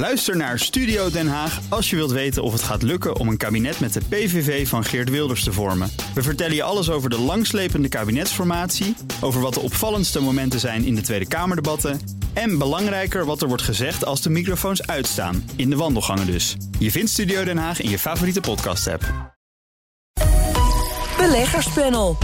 Luister 0.00 0.36
naar 0.36 0.58
Studio 0.58 1.10
Den 1.10 1.28
Haag 1.28 1.60
als 1.68 1.90
je 1.90 1.96
wilt 1.96 2.10
weten 2.10 2.42
of 2.42 2.52
het 2.52 2.62
gaat 2.62 2.82
lukken 2.82 3.16
om 3.16 3.28
een 3.28 3.36
kabinet 3.36 3.80
met 3.80 3.92
de 3.92 4.00
PVV 4.08 4.68
van 4.68 4.84
Geert 4.84 5.10
Wilders 5.10 5.44
te 5.44 5.52
vormen. 5.52 5.90
We 6.14 6.22
vertellen 6.22 6.54
je 6.54 6.62
alles 6.62 6.90
over 6.90 7.10
de 7.10 7.18
langslepende 7.18 7.88
kabinetsformatie, 7.88 8.96
over 9.20 9.40
wat 9.40 9.54
de 9.54 9.60
opvallendste 9.60 10.20
momenten 10.20 10.60
zijn 10.60 10.84
in 10.84 10.94
de 10.94 11.00
Tweede 11.00 11.28
Kamerdebatten 11.28 12.00
en 12.32 12.58
belangrijker 12.58 13.24
wat 13.24 13.42
er 13.42 13.48
wordt 13.48 13.62
gezegd 13.62 14.04
als 14.04 14.22
de 14.22 14.30
microfoons 14.30 14.86
uitstaan, 14.86 15.50
in 15.56 15.70
de 15.70 15.76
wandelgangen 15.76 16.26
dus. 16.26 16.56
Je 16.78 16.90
vindt 16.90 17.10
Studio 17.10 17.44
Den 17.44 17.58
Haag 17.58 17.80
in 17.80 17.90
je 17.90 17.98
favoriete 17.98 18.40
podcast-app. 18.40 19.34
Beleggerspanel. 21.16 22.18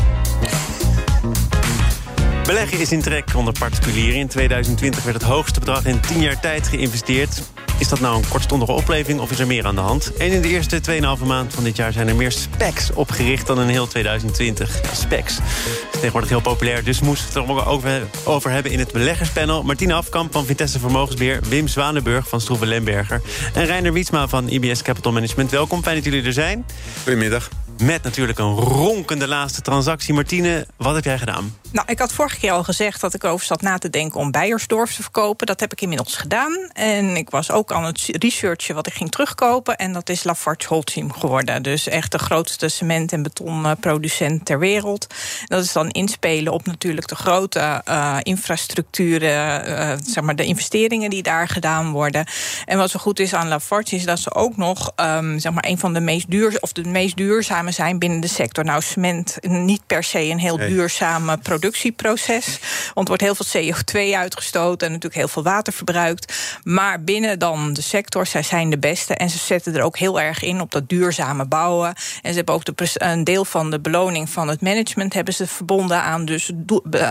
Beleggen 2.46 2.78
is 2.78 2.92
in 2.92 3.02
trek 3.02 3.34
onder 3.34 3.54
particulieren. 3.58 4.18
In 4.18 4.28
2020 4.28 5.04
werd 5.04 5.16
het 5.16 5.26
hoogste 5.26 5.60
bedrag 5.60 5.84
in 5.84 6.00
10 6.00 6.20
jaar 6.20 6.40
tijd 6.40 6.68
geïnvesteerd. 6.68 7.42
Is 7.78 7.88
dat 7.88 8.00
nou 8.00 8.16
een 8.16 8.28
kortstondige 8.28 8.72
opleving 8.72 9.20
of 9.20 9.30
is 9.30 9.38
er 9.38 9.46
meer 9.46 9.66
aan 9.66 9.74
de 9.74 9.80
hand? 9.80 10.12
En 10.16 10.30
in 10.30 10.40
de 10.40 10.48
eerste 10.48 10.80
2,5 11.20 11.26
maand 11.26 11.54
van 11.54 11.64
dit 11.64 11.76
jaar 11.76 11.92
zijn 11.92 12.08
er 12.08 12.16
meer 12.16 12.32
specs 12.32 12.92
opgericht 12.92 13.46
dan 13.46 13.60
in 13.60 13.68
heel 13.68 13.86
2020. 13.86 14.82
Ja, 14.82 14.94
specs. 14.94 15.36
Dat 15.36 15.44
is 15.44 15.90
tegenwoordig 15.90 16.30
heel 16.30 16.40
populair, 16.40 16.84
dus 16.84 17.00
moesten 17.00 17.32
we 17.32 17.52
het 17.52 17.60
er 17.60 17.68
ook 17.68 17.84
over 18.24 18.50
hebben 18.50 18.72
in 18.72 18.78
het 18.78 18.92
beleggerspanel. 18.92 19.62
Martine 19.62 19.94
Afkamp 19.94 20.32
van 20.32 20.46
Vitesse 20.46 20.78
Vermogensbeheer, 20.78 21.40
Wim 21.48 21.68
Zwanenburg 21.68 22.28
van 22.28 22.40
Stroeven 22.40 22.66
Lemberger 22.66 23.20
en 23.54 23.64
Reiner 23.64 23.92
Wietsma 23.92 24.28
van 24.28 24.48
IBS 24.48 24.82
Capital 24.82 25.12
Management. 25.12 25.50
Welkom, 25.50 25.82
fijn 25.82 25.94
dat 25.94 26.04
jullie 26.04 26.22
er 26.22 26.32
zijn. 26.32 26.66
Goedemiddag. 27.02 27.48
Met 27.82 28.02
natuurlijk 28.02 28.38
een 28.38 28.54
ronkende 28.54 29.28
laatste 29.28 29.60
transactie. 29.60 30.14
Martine, 30.14 30.66
wat 30.76 30.94
heb 30.94 31.04
jij 31.04 31.18
gedaan? 31.18 31.56
Nou, 31.72 31.86
ik 31.90 31.98
had 31.98 32.12
vorige 32.12 32.38
keer 32.38 32.52
al 32.52 32.64
gezegd 32.64 33.00
dat 33.00 33.14
ik 33.14 33.24
over 33.24 33.46
zat 33.46 33.60
na 33.60 33.78
te 33.78 33.90
denken 33.90 34.20
om 34.20 34.30
Beiersdorf 34.30 34.94
te 34.94 35.02
verkopen. 35.02 35.46
Dat 35.46 35.60
heb 35.60 35.72
ik 35.72 35.80
inmiddels 35.80 36.16
gedaan. 36.16 36.68
En 36.72 37.16
ik 37.16 37.30
was 37.30 37.50
ook 37.50 37.72
aan 37.72 37.84
het 37.84 38.08
researchen 38.18 38.74
wat 38.74 38.86
ik 38.86 38.92
ging 38.92 39.10
terugkopen. 39.10 39.76
En 39.76 39.92
dat 39.92 40.08
is 40.08 40.24
Lafarge 40.24 40.66
Holcim 40.68 41.12
geworden. 41.12 41.62
Dus 41.62 41.88
echt 41.88 42.12
de 42.12 42.18
grootste 42.18 42.68
cement- 42.68 43.12
en 43.12 43.22
betonproducent 43.22 44.44
ter 44.44 44.58
wereld. 44.58 45.06
Dat 45.46 45.64
is 45.64 45.72
dan 45.72 45.88
inspelen 45.88 46.52
op 46.52 46.66
natuurlijk 46.66 47.08
de 47.08 47.14
grote 47.16 47.82
uh, 47.88 48.16
infrastructuren, 48.22 49.68
uh, 49.68 49.92
zeg 50.04 50.24
maar 50.24 50.36
de 50.36 50.44
investeringen 50.44 51.10
die 51.10 51.22
daar 51.22 51.48
gedaan 51.48 51.90
worden. 51.90 52.26
En 52.64 52.78
wat 52.78 52.90
zo 52.90 52.98
goed 52.98 53.18
is 53.20 53.34
aan 53.34 53.48
Lafarge 53.48 53.94
is 53.94 54.04
dat 54.04 54.18
ze 54.18 54.34
ook 54.34 54.56
nog 54.56 54.92
um, 54.96 55.38
zeg 55.38 55.52
maar 55.52 55.64
een 55.66 55.78
van 55.78 55.94
de 55.94 56.00
meest 56.00 56.30
duur 56.30 56.56
of 56.60 56.72
de 56.72 56.84
meest 56.84 57.16
duurzame 57.16 57.65
zijn 57.72 57.98
binnen 57.98 58.20
de 58.20 58.28
sector. 58.28 58.64
Nou, 58.64 58.82
cement 58.82 59.36
niet 59.40 59.86
per 59.86 60.04
se 60.04 60.20
een 60.20 60.38
heel 60.38 60.56
nee. 60.56 60.68
duurzame 60.68 61.38
productieproces. 61.38 62.58
Want 62.94 63.08
er 63.08 63.16
wordt 63.16 63.22
heel 63.22 63.34
veel 63.34 63.72
CO2 63.74 64.16
uitgestoten 64.16 64.86
en 64.86 64.92
natuurlijk 64.92 65.20
heel 65.20 65.28
veel 65.28 65.42
water 65.42 65.72
verbruikt. 65.72 66.34
Maar 66.62 67.02
binnen 67.02 67.38
dan 67.38 67.72
de 67.72 67.82
sector, 67.82 68.26
zij 68.26 68.42
zijn 68.42 68.70
de 68.70 68.78
beste. 68.78 69.14
En 69.14 69.30
ze 69.30 69.38
zetten 69.38 69.74
er 69.74 69.82
ook 69.82 69.98
heel 69.98 70.20
erg 70.20 70.42
in 70.42 70.60
op 70.60 70.70
dat 70.70 70.88
duurzame 70.88 71.46
bouwen. 71.46 71.88
En 72.22 72.30
ze 72.30 72.36
hebben 72.36 72.54
ook 72.54 72.64
de, 72.64 72.90
een 72.94 73.24
deel 73.24 73.44
van 73.44 73.70
de 73.70 73.80
beloning 73.80 74.30
van 74.30 74.48
het 74.48 74.60
management 74.60 75.14
hebben 75.14 75.34
ze 75.34 75.46
verbonden 75.46 76.02
aan 76.02 76.24
dus 76.24 76.50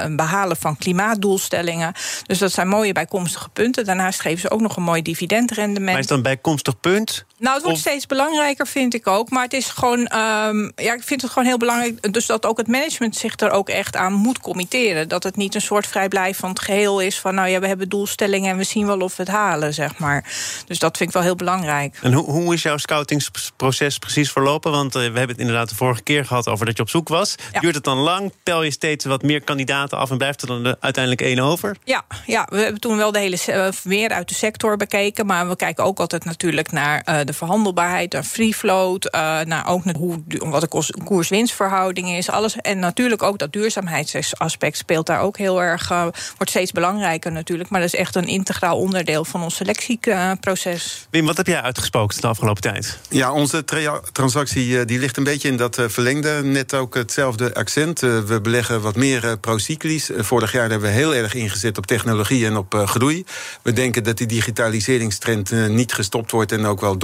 behalen 0.10 0.58
van 0.58 0.78
klimaatdoelstellingen. 0.78 1.94
Dus 2.26 2.38
dat 2.38 2.52
zijn 2.52 2.68
mooie 2.68 2.94
bijkomstige 2.94 3.50
punten. 3.50 3.86
Daarnaast 3.86 4.20
geven 4.20 4.40
ze 4.40 4.50
ook 4.50 4.62
nog 4.62 4.76
een 4.76 4.84
mooi 4.84 5.02
dividendrendement. 5.02 5.92
Maar 5.92 6.00
is 6.00 6.08
dan 6.08 6.22
bijkomstig 6.22 6.80
punt? 6.80 7.26
Nou, 7.38 7.54
het 7.54 7.64
wordt 7.64 7.78
of... 7.78 7.84
steeds 7.84 8.06
belangrijker, 8.06 8.68
vind 8.68 8.94
ik 8.94 9.08
ook. 9.08 9.30
Maar 9.30 9.44
het 9.44 9.54
is 9.54 9.66
gewoon, 9.66 10.00
um, 10.00 10.72
ja, 10.76 10.94
ik 10.94 11.04
vind 11.04 11.22
het 11.22 11.32
gewoon 11.32 11.48
heel 11.48 11.58
belangrijk. 11.58 12.14
Dus 12.14 12.26
dat 12.26 12.46
ook 12.46 12.58
het 12.58 12.68
management 12.68 13.16
zich 13.16 13.40
er 13.40 13.52
ook 13.52 13.70
echt 13.70 13.96
aan 13.96 14.14
moet 14.14 14.40
committeren. 14.40 15.08
Dat 15.08 15.24
het 15.24 15.36
niet 15.36 15.56
een 15.56 15.62
soort 15.62 15.88
vrijblijvend 15.88 16.60
geheel 16.60 17.00
is 17.00 17.20
van, 17.20 17.36
nou 17.36 17.48
ja, 17.48 17.60
we 17.60 17.68
hebben 17.68 17.90
doelstellingen 17.90 18.52
en 18.52 18.58
we 18.58 18.64
zien 18.64 18.86
wel 18.86 19.00
of 19.00 19.16
we 19.16 19.24
het 19.24 19.32
halen, 19.32 19.74
zeg 19.74 19.98
maar. 19.98 20.24
Dus 20.68 20.80
dat 20.80 20.98
vind 20.98 21.10
ik 21.10 21.16
wel 21.16 21.24
heel 21.24 21.36
belangrijk. 21.36 22.00
En 22.02 22.14
hoe, 22.14 22.26
hoe 22.26 22.54
is 22.54 22.62
jouw 22.62 22.78
scoutingsproces 22.78 23.98
precies 23.98 24.32
verlopen? 24.32 24.72
Want 24.72 24.96
uh, 24.96 25.02
we 25.02 25.18
hebben 25.18 25.28
het 25.28 25.40
inderdaad 25.40 25.70
de 25.70 25.76
vorige 25.76 26.04
keer 26.04 26.26
gehad 26.26 26.48
over 26.48 26.66
dat 26.66 26.78
je 26.78 26.84
op 26.84 26.90
zoek 26.90 27.08
was. 27.08 27.36
Ja. 27.52 27.60
Duurt 27.60 27.76
het 27.76 27.84
dan 27.84 27.98
lang? 27.98 28.34
Pel 28.44 28.64
je 28.64 28.72
steeds 28.72 29.06
wat 29.06 29.22
meer 29.22 29.42
kandidaten 29.42 29.98
af 29.98 30.12
en 30.12 30.18
blijft 30.18 30.42
er 30.42 30.48
dan 30.48 30.64
de, 30.64 30.78
uiteindelijk 30.80 31.24
één 31.24 31.40
over? 31.40 31.76
Ja, 31.84 32.06
ja, 32.26 32.48
we 32.50 32.58
hebben 32.58 32.82
toen 32.82 32.98
wel 32.98 33.12
de 33.12 33.20
hele 33.20 33.38
uh, 33.50 33.68
meer 33.84 34.10
uit 34.10 34.30
de 34.30 34.36
sector 34.36 34.78
bekeken. 34.78 35.26
Maar 35.26 35.50
we 35.50 35.56
kijken 35.56 35.84
ook 35.84 36.00
altijd 36.00 36.26
natuurlijk 36.26 36.72
naar 36.72 37.06
uh, 37.10 37.25
de 37.26 37.34
verhandelbaarheid, 37.34 38.14
naar 38.14 38.24
free 38.24 38.54
float, 38.54 39.12
naar 39.44 39.68
ook 39.68 39.86
naar 39.86 39.96
hoe, 39.96 40.24
wat 40.40 40.62
de 40.62 40.94
koers-winstverhouding 41.04 42.10
is. 42.10 42.30
Alles. 42.30 42.56
En 42.56 42.80
natuurlijk 42.80 43.24
ook 43.24 43.38
dat 43.38 43.54
duurzaamheidsaspect 43.54 44.78
speelt 44.78 45.06
daar 45.06 45.22
ook 45.22 45.38
heel 45.38 45.62
erg, 45.62 45.90
wordt 46.38 46.50
steeds 46.50 46.72
belangrijker 46.72 47.32
natuurlijk. 47.32 47.70
Maar 47.70 47.82
dat 47.82 47.94
is 47.94 48.00
echt 48.00 48.16
een 48.16 48.28
integraal 48.28 48.78
onderdeel 48.78 49.26
van 49.26 49.44
ons 49.44 49.56
selectieproces. 49.56 51.08
Wim, 51.10 51.26
wat 51.26 51.38
heb 51.38 51.48
jij 51.48 51.62
uitgespookt 51.62 52.22
de 52.22 52.28
afgelopen 52.28 52.62
tijd? 52.62 53.00
Ja, 53.10 53.32
onze 53.32 53.64
tra 53.64 54.02
transactie 54.12 54.86
die 54.86 55.00
ligt 55.00 55.18
een 55.18 55.24
beetje 55.24 55.48
in 55.48 55.58
dat 55.58 55.82
verlengde. 55.88 56.44
Net 56.44 56.74
ook 56.74 56.94
hetzelfde 56.96 57.54
accent. 57.54 58.00
we 58.00 58.40
beleggen 58.42 58.82
wat 58.82 58.96
meer 58.96 59.38
procyclisch. 59.38 60.10
vorig 60.18 60.52
jaar 60.52 60.70
hebben 60.70 60.90
we 60.90 60.96
heel 60.96 61.16
erg 61.16 61.34
ingezet 61.34 61.78
op 61.78 61.86
technologie 61.86 62.46
en 62.46 62.58
op 62.58 62.84
groei. 62.86 63.26
We 63.62 63.74
denken 63.74 64.04
dat 64.04 64.18
die 64.18 64.28
digitaliseringstrend 64.28 65.52
niet 65.52 65.94
gestopt 65.94 66.32
wordt 66.32 66.52
en 66.52 66.66
ook 66.66 66.82
wel 66.82 66.98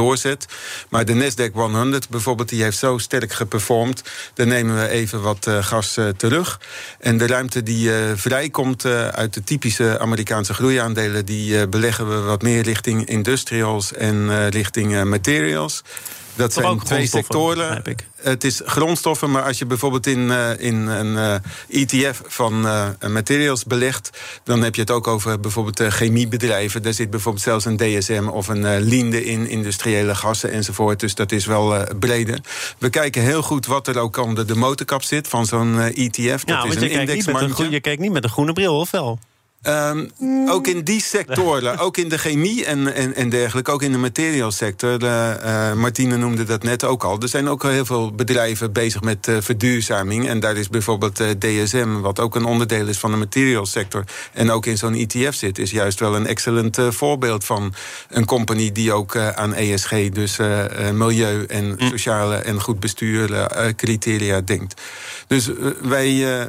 Maar 0.90 1.06
de 1.06 1.14
Nasdaq 1.14 1.52
100 1.54 2.10
bijvoorbeeld, 2.10 2.50
die 2.50 2.64
heeft 2.64 2.78
zo 2.78 2.98
sterk 2.98 3.34
geperformed. 3.34 4.02
Daar 4.34 4.48
nemen 4.48 4.76
we 4.76 4.88
even 4.88 5.22
wat 5.22 5.48
gas 5.62 5.98
terug. 6.18 6.60
En 7.00 7.18
de 7.18 7.28
ruimte 7.28 7.64
die 7.64 7.92
vrijkomt 8.16 8.86
uit 8.86 9.34
de 9.34 9.44
typische 9.44 10.00
Amerikaanse 10.00 10.54
groeiaandelen, 10.54 11.26
die 11.26 11.68
beleggen 11.68 12.10
we 12.10 12.20
wat 12.20 12.42
meer 12.42 12.64
richting 12.64 13.06
industrials 13.06 13.94
en 13.94 14.50
richting 14.50 15.04
materials. 15.04 15.84
Dat 16.36 16.54
zijn 16.54 16.80
twee 16.80 17.08
sectoren. 17.08 17.84
Het 18.16 18.44
is 18.44 18.62
grondstoffen, 18.66 19.32
maar 19.32 19.44
als 19.44 19.58
je 19.58 19.66
bijvoorbeeld 19.66 20.08
in, 20.08 20.20
uh, 20.20 20.60
in 20.60 20.76
een 20.76 21.42
uh, 21.70 21.82
ETF 21.82 22.22
van 22.28 22.66
uh, 22.66 22.88
materials 23.08 23.64
belegt, 23.64 24.10
dan 24.44 24.62
heb 24.62 24.76
je 24.76 24.82
het 24.82 24.92
ook 24.92 25.08
over 25.08 25.40
bijvoorbeeld 25.40 25.94
chemiebedrijven. 25.94 26.82
Daar 26.82 26.94
zit 26.94 27.10
bijvoorbeeld 27.10 27.44
zelfs 27.44 27.66
een 27.66 27.78
DSM 27.78 28.28
of 28.28 28.48
een 28.48 28.80
Linde 28.80 29.26
in, 29.26 29.48
industriële 29.48 30.16
gassen 30.16 30.52
enzovoort. 30.52 31.00
Dus 31.00 31.16
dat 31.16 31.32
is 31.32 31.46
wel 31.46 31.86
breder. 32.00 32.40
We 32.78 32.90
kijken 32.90 33.22
heel 33.22 33.42
goed 33.42 33.66
wat 33.66 33.88
er 33.88 33.98
ook 33.98 34.18
onder 34.18 34.48
de 34.48 34.56
motorkap 34.56 35.04
zit 35.04 35.28
van 35.28 35.46
zo'n 35.46 35.80
ETF. 35.80 36.44
Dat 36.44 36.56
ja, 36.56 36.64
is 36.64 36.76
een 36.76 36.90
indexmandje. 36.90 37.70
Je 37.70 37.80
kijkt 37.80 38.02
niet 38.02 38.12
met 38.12 38.24
een 38.24 38.30
groene 38.30 38.54
bril, 38.54 38.80
of 38.80 38.92
wel? 38.92 39.20
Um, 39.68 40.12
ook 40.50 40.68
in 40.68 40.84
die 40.84 41.02
sectoren, 41.02 41.78
ook 41.78 41.98
in 41.98 42.10
de 42.10 42.18
chemie 42.18 42.66
en, 42.66 42.94
en, 42.94 43.16
en 43.16 43.30
dergelijke, 43.30 43.72
ook 43.72 43.82
in 43.82 43.92
de 43.92 43.98
materiaalsector. 43.98 45.04
Uh, 45.04 45.74
Martine 45.74 46.18
noemde 46.18 46.44
dat 46.44 46.64
net 46.64 46.84
ook 46.84 47.04
al. 47.04 47.20
Er 47.20 47.28
zijn 47.28 47.50
ook 47.50 47.64
heel 47.64 47.86
veel 47.86 48.12
bedrijven 48.12 48.72
bezig 48.72 49.02
met 49.02 49.28
uh, 49.28 49.38
verduurzaming. 49.40 50.28
En 50.28 50.40
daar 50.40 50.58
is 50.58 50.70
bijvoorbeeld 50.70 51.16
DSM, 51.40 52.00
wat 52.00 52.20
ook 52.20 52.36
een 52.36 52.46
onderdeel 52.46 52.88
is 52.88 52.98
van 52.98 53.12
de 53.12 53.18
materiaalsector. 53.18 54.04
En 54.34 54.52
ook 54.52 54.66
in 54.66 54.78
zo'n 54.78 54.96
ETF 54.96 55.34
zit, 55.34 55.60
is 55.60 55.72
juist 55.72 56.00
wel 56.00 56.16
een 56.16 56.28
excellent 56.28 56.78
voorbeeld 56.90 57.46
van 57.46 57.74
een 58.10 58.26
company 58.26 58.72
die 58.72 58.94
ook 58.94 59.18
aan 59.18 59.54
ESG, 59.54 60.10
dus 60.10 60.38
milieu 60.94 61.44
en 61.46 61.76
sociale 61.78 62.36
en 62.36 62.62
goed 62.62 62.80
bestuur 62.80 63.48
criteria 63.76 64.42
denkt. 64.42 64.82
Dus 65.28 65.50
wij 65.82 66.48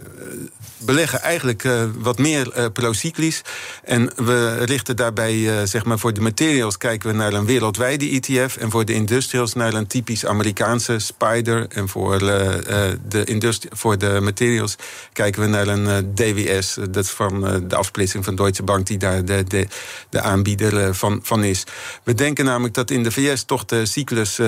beleggen 0.84 1.20
eigenlijk 1.20 1.68
wat 1.98 2.18
meer 2.18 2.52
uh, 2.58 2.64
procyclisch. 3.02 3.42
En 3.84 4.10
we 4.16 4.64
richten 4.64 4.96
daarbij, 4.96 5.34
uh, 5.34 5.54
zeg 5.64 5.84
maar, 5.84 5.98
voor 5.98 6.14
de 6.14 6.20
materials 6.20 6.76
kijken 6.76 7.08
we 7.08 7.14
naar 7.14 7.32
een 7.32 7.44
wereldwijde 7.44 8.08
ETF. 8.08 8.56
En 8.56 8.70
voor 8.70 8.84
de 8.84 8.92
industrials 8.92 9.54
naar 9.54 9.74
een 9.74 9.86
typisch 9.86 10.26
Amerikaanse 10.26 10.98
Spider. 10.98 11.66
En 11.68 11.88
voor, 11.88 12.18
de, 12.18 13.68
voor 13.70 13.98
de 13.98 14.18
materials 14.22 14.76
kijken 15.12 15.42
we 15.42 15.48
naar 15.48 15.68
een 15.68 16.14
DWS. 16.14 16.78
Dat 16.90 17.04
is 17.04 17.10
van 17.10 17.40
de 17.68 17.76
afsplitsing 17.76 18.24
van 18.24 18.34
Deutsche 18.34 18.62
Bank, 18.62 18.86
die 18.86 18.98
daar 18.98 19.24
de, 19.24 19.44
de, 19.44 19.66
de 20.08 20.20
aanbieder 20.20 20.94
van, 20.94 21.20
van 21.22 21.44
is. 21.44 21.64
We 22.02 22.14
denken 22.14 22.44
namelijk 22.44 22.74
dat 22.74 22.90
in 22.90 23.02
de 23.02 23.10
VS 23.10 23.44
toch 23.44 23.64
de 23.64 23.86
cyclus 23.86 24.40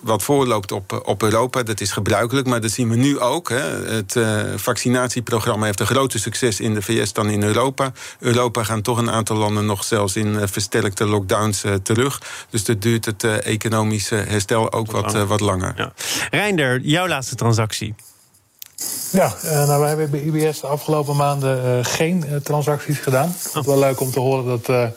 wat 0.00 0.22
voorloopt 0.22 0.72
op, 0.72 1.02
op 1.04 1.22
Europa. 1.22 1.62
Dat 1.62 1.80
is 1.80 1.90
gebruikelijk, 1.90 2.46
maar 2.46 2.60
dat 2.60 2.70
zien 2.70 2.90
we 2.90 2.96
nu 2.96 3.18
ook. 3.18 3.48
Hè. 3.48 3.92
Het 3.94 4.16
vaccinatieprogramma 4.56 5.64
heeft 5.64 5.80
een 5.80 5.86
groter 5.86 6.20
succes 6.20 6.60
in 6.60 6.74
de 6.74 6.82
VS 6.82 7.12
dan 7.12 7.30
in 7.30 7.42
Europa. 7.42 7.92
Europa 8.18 8.62
gaan 8.62 8.82
toch 8.82 8.98
een 8.98 9.10
aantal 9.10 9.36
landen 9.36 9.66
nog 9.66 9.84
zelfs 9.84 10.16
in 10.16 10.26
uh, 10.26 10.42
versterkte 10.44 11.06
lockdowns 11.06 11.64
uh, 11.64 11.74
terug. 11.74 12.20
Dus 12.50 12.64
dat 12.64 12.82
duurt 12.82 13.04
het 13.04 13.22
uh, 13.22 13.46
economische 13.46 14.14
herstel 14.14 14.72
ook 14.72 14.90
wat, 14.90 15.12
wat 15.12 15.40
langer. 15.40 15.72
Ja. 15.76 15.92
Reinder, 16.30 16.80
jouw 16.80 17.08
laatste 17.08 17.34
transactie. 17.34 17.94
Ja, 19.12 19.34
nou, 19.42 19.80
wij 19.80 19.88
hebben 19.88 20.10
bij 20.10 20.20
IBS 20.20 20.60
de 20.60 20.66
afgelopen 20.66 21.16
maanden 21.16 21.84
geen 21.84 22.40
transacties 22.42 22.98
gedaan. 22.98 23.34
Het 23.42 23.54
is 23.54 23.66
wel 23.66 23.78
leuk 23.78 24.00
om 24.00 24.10
te 24.10 24.20
horen 24.20 24.60
dat 24.62 24.92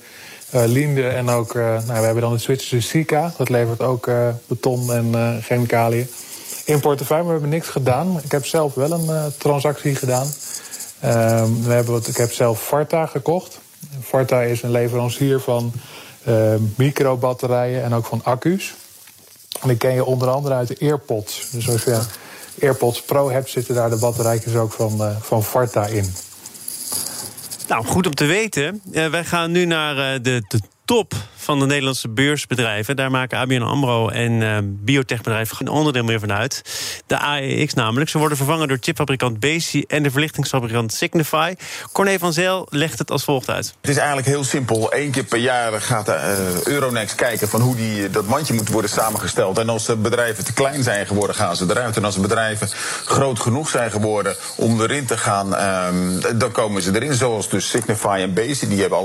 Linde 0.70 1.08
en 1.08 1.30
ook... 1.30 1.54
nou, 1.54 1.86
we 1.86 1.94
hebben 1.94 2.22
dan 2.22 2.34
de 2.34 2.40
Zwitserse 2.40 2.88
Sika. 2.88 3.34
Dat 3.38 3.50
levert 3.50 3.82
ook 3.82 4.10
beton 4.48 4.94
en 4.94 5.40
chemicaliën 5.44 6.10
in 6.66 6.80
portefeuille. 6.80 7.24
Maar 7.24 7.34
we 7.34 7.40
hebben 7.40 7.60
niks 7.60 7.70
gedaan. 7.70 8.20
Ik 8.24 8.32
heb 8.32 8.46
zelf 8.46 8.74
wel 8.74 8.92
een 8.92 9.34
transactie 9.38 9.96
gedaan. 9.96 10.28
Um, 11.06 11.64
we 11.64 11.74
hebben 11.74 11.94
wat, 11.94 12.08
ik 12.08 12.18
heb 12.18 12.32
zelf 12.32 12.68
Varta 12.68 13.06
gekocht. 13.06 13.60
Varta 14.02 14.42
is 14.42 14.62
een 14.62 14.72
leverancier 14.72 15.40
van 15.40 15.74
uh, 16.28 16.54
microbatterijen 16.76 17.84
en 17.84 17.94
ook 17.94 18.06
van 18.06 18.24
accu's. 18.24 18.74
En 19.62 19.68
die 19.68 19.78
ken 19.78 19.94
je 19.94 20.06
onder 20.06 20.30
andere 20.30 20.56
uit 20.56 20.68
de 20.68 20.78
AirPods. 20.80 21.48
Dus 21.52 21.70
als 21.70 21.84
je 21.84 22.00
AirPods 22.62 23.02
Pro 23.02 23.30
hebt, 23.30 23.50
zitten 23.50 23.76
daar 23.76 23.90
de 23.90 23.98
batterijtjes 23.98 24.56
ook 24.56 24.72
van, 24.72 24.96
uh, 25.02 25.16
van 25.22 25.44
Varta 25.44 25.86
in. 25.86 26.14
Nou, 27.68 27.86
goed 27.86 28.06
om 28.06 28.16
te 28.16 28.26
weten. 28.26 28.82
Uh, 28.92 29.08
wij 29.08 29.24
gaan 29.24 29.52
nu 29.52 29.66
naar 29.66 29.96
uh, 29.96 30.24
de, 30.24 30.44
de 30.48 30.60
top 30.86 31.14
van 31.52 31.60
de 31.60 31.66
Nederlandse 31.66 32.10
beursbedrijven. 32.10 32.96
Daar 32.96 33.12
maken 33.12 33.38
ABN 33.38 33.62
AMRO 33.62 34.10
en 34.10 34.32
uh, 34.32 34.58
biotechbedrijven 34.64 35.56
geen 35.56 35.68
onderdeel 35.68 36.04
meer 36.04 36.20
van 36.20 36.34
uit. 36.34 36.62
De 37.08 37.18
AEX 37.18 37.74
namelijk. 37.74 38.10
Ze 38.10 38.18
worden 38.18 38.38
vervangen 38.38 38.68
door 38.68 38.78
chipfabrikant 38.82 39.40
Besi 39.40 39.84
en 39.88 40.04
de 40.04 40.12
verlichtingsfabrikant 40.12 40.94
Signify. 40.94 41.54
Corné 41.92 42.20
van 42.20 42.34
Zel 42.34 42.68
legt 42.70 43.00
het 43.00 43.12
als 43.12 43.24
volgt 43.24 43.50
uit. 43.50 43.74
Het 43.82 43.90
is 43.90 43.98
eigenlijk 43.98 44.28
heel 44.28 44.44
simpel. 44.44 44.94
Eén 44.94 45.12
keer 45.12 45.24
per 45.24 45.38
jaar 45.38 45.82
gaat 45.82 46.06
de 46.06 46.12
uh, 46.12 46.74
Euronext 46.74 47.16
kijken 47.16 47.48
van 47.48 47.62
hoe 47.62 47.76
die, 47.76 48.10
dat 48.10 48.26
mandje 48.26 48.54
moet 48.54 48.70
worden 48.70 48.90
samengesteld. 48.90 49.58
En 49.58 49.70
als 49.70 49.86
de 49.86 49.96
bedrijven 49.96 50.46
te 50.46 50.54
klein 50.54 50.84
zijn 50.84 51.08
geworden, 51.08 51.36
gaan 51.36 51.56
ze 51.56 51.66
eruit. 51.70 51.98
En 51.98 52.06
als 52.06 52.16
de 52.16 52.22
bedrijven 52.22 52.70
groot 53.06 53.40
genoeg 53.40 53.70
zijn 53.70 53.92
geworden 53.92 54.36
om 54.56 54.82
erin 54.82 55.06
te 55.06 55.18
gaan, 55.18 55.54
um, 55.94 56.22
dan 56.40 56.52
komen 56.52 56.82
ze 56.82 56.96
erin. 56.96 57.14
Zoals 57.14 57.50
dus 57.50 57.70
Signify 57.70 58.18
en 58.22 58.34
Besi. 58.34 58.68
Die 58.68 58.82
hebben 58.82 58.98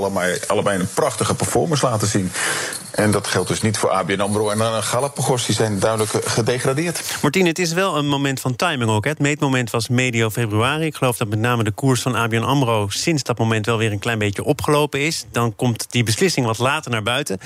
allebei 0.47 0.79
een 0.79 0.89
prachtige 0.93 1.35
performance 1.35 1.85
laten 1.85 2.07
zien. 2.07 2.31
En 2.91 3.11
dat 3.11 3.27
geldt 3.27 3.47
dus 3.47 3.61
niet 3.61 3.77
voor 3.77 3.89
ABN 3.89 4.19
AMRO 4.19 4.49
en 4.49 4.57
uh, 4.57 4.77
Galapagos. 4.77 5.45
Die 5.45 5.55
zijn 5.55 5.79
duidelijk 5.79 6.11
gedegradeerd. 6.25 7.17
Martien, 7.21 7.45
het 7.45 7.59
is 7.59 7.73
wel 7.73 7.97
een 7.97 8.07
moment 8.07 8.39
van 8.39 8.55
timing 8.55 8.89
ook. 8.89 9.05
Het 9.05 9.19
meetmoment 9.19 9.69
was 9.69 9.87
medio 9.87 10.29
februari. 10.29 10.85
Ik 10.85 10.95
geloof 10.95 11.17
dat 11.17 11.27
met 11.27 11.39
name 11.39 11.63
de 11.63 11.71
koers 11.71 12.01
van 12.01 12.15
ABN 12.15 12.41
AMRO... 12.41 12.89
sinds 12.89 13.23
dat 13.23 13.37
moment 13.37 13.65
wel 13.65 13.77
weer 13.77 13.91
een 13.91 13.99
klein 13.99 14.19
beetje 14.19 14.43
opgelopen 14.43 14.99
is. 14.99 15.25
Dan 15.31 15.55
komt 15.55 15.91
die 15.91 16.03
beslissing 16.03 16.45
wat 16.45 16.57
later 16.57 16.91
naar 16.91 17.03
buiten. 17.03 17.39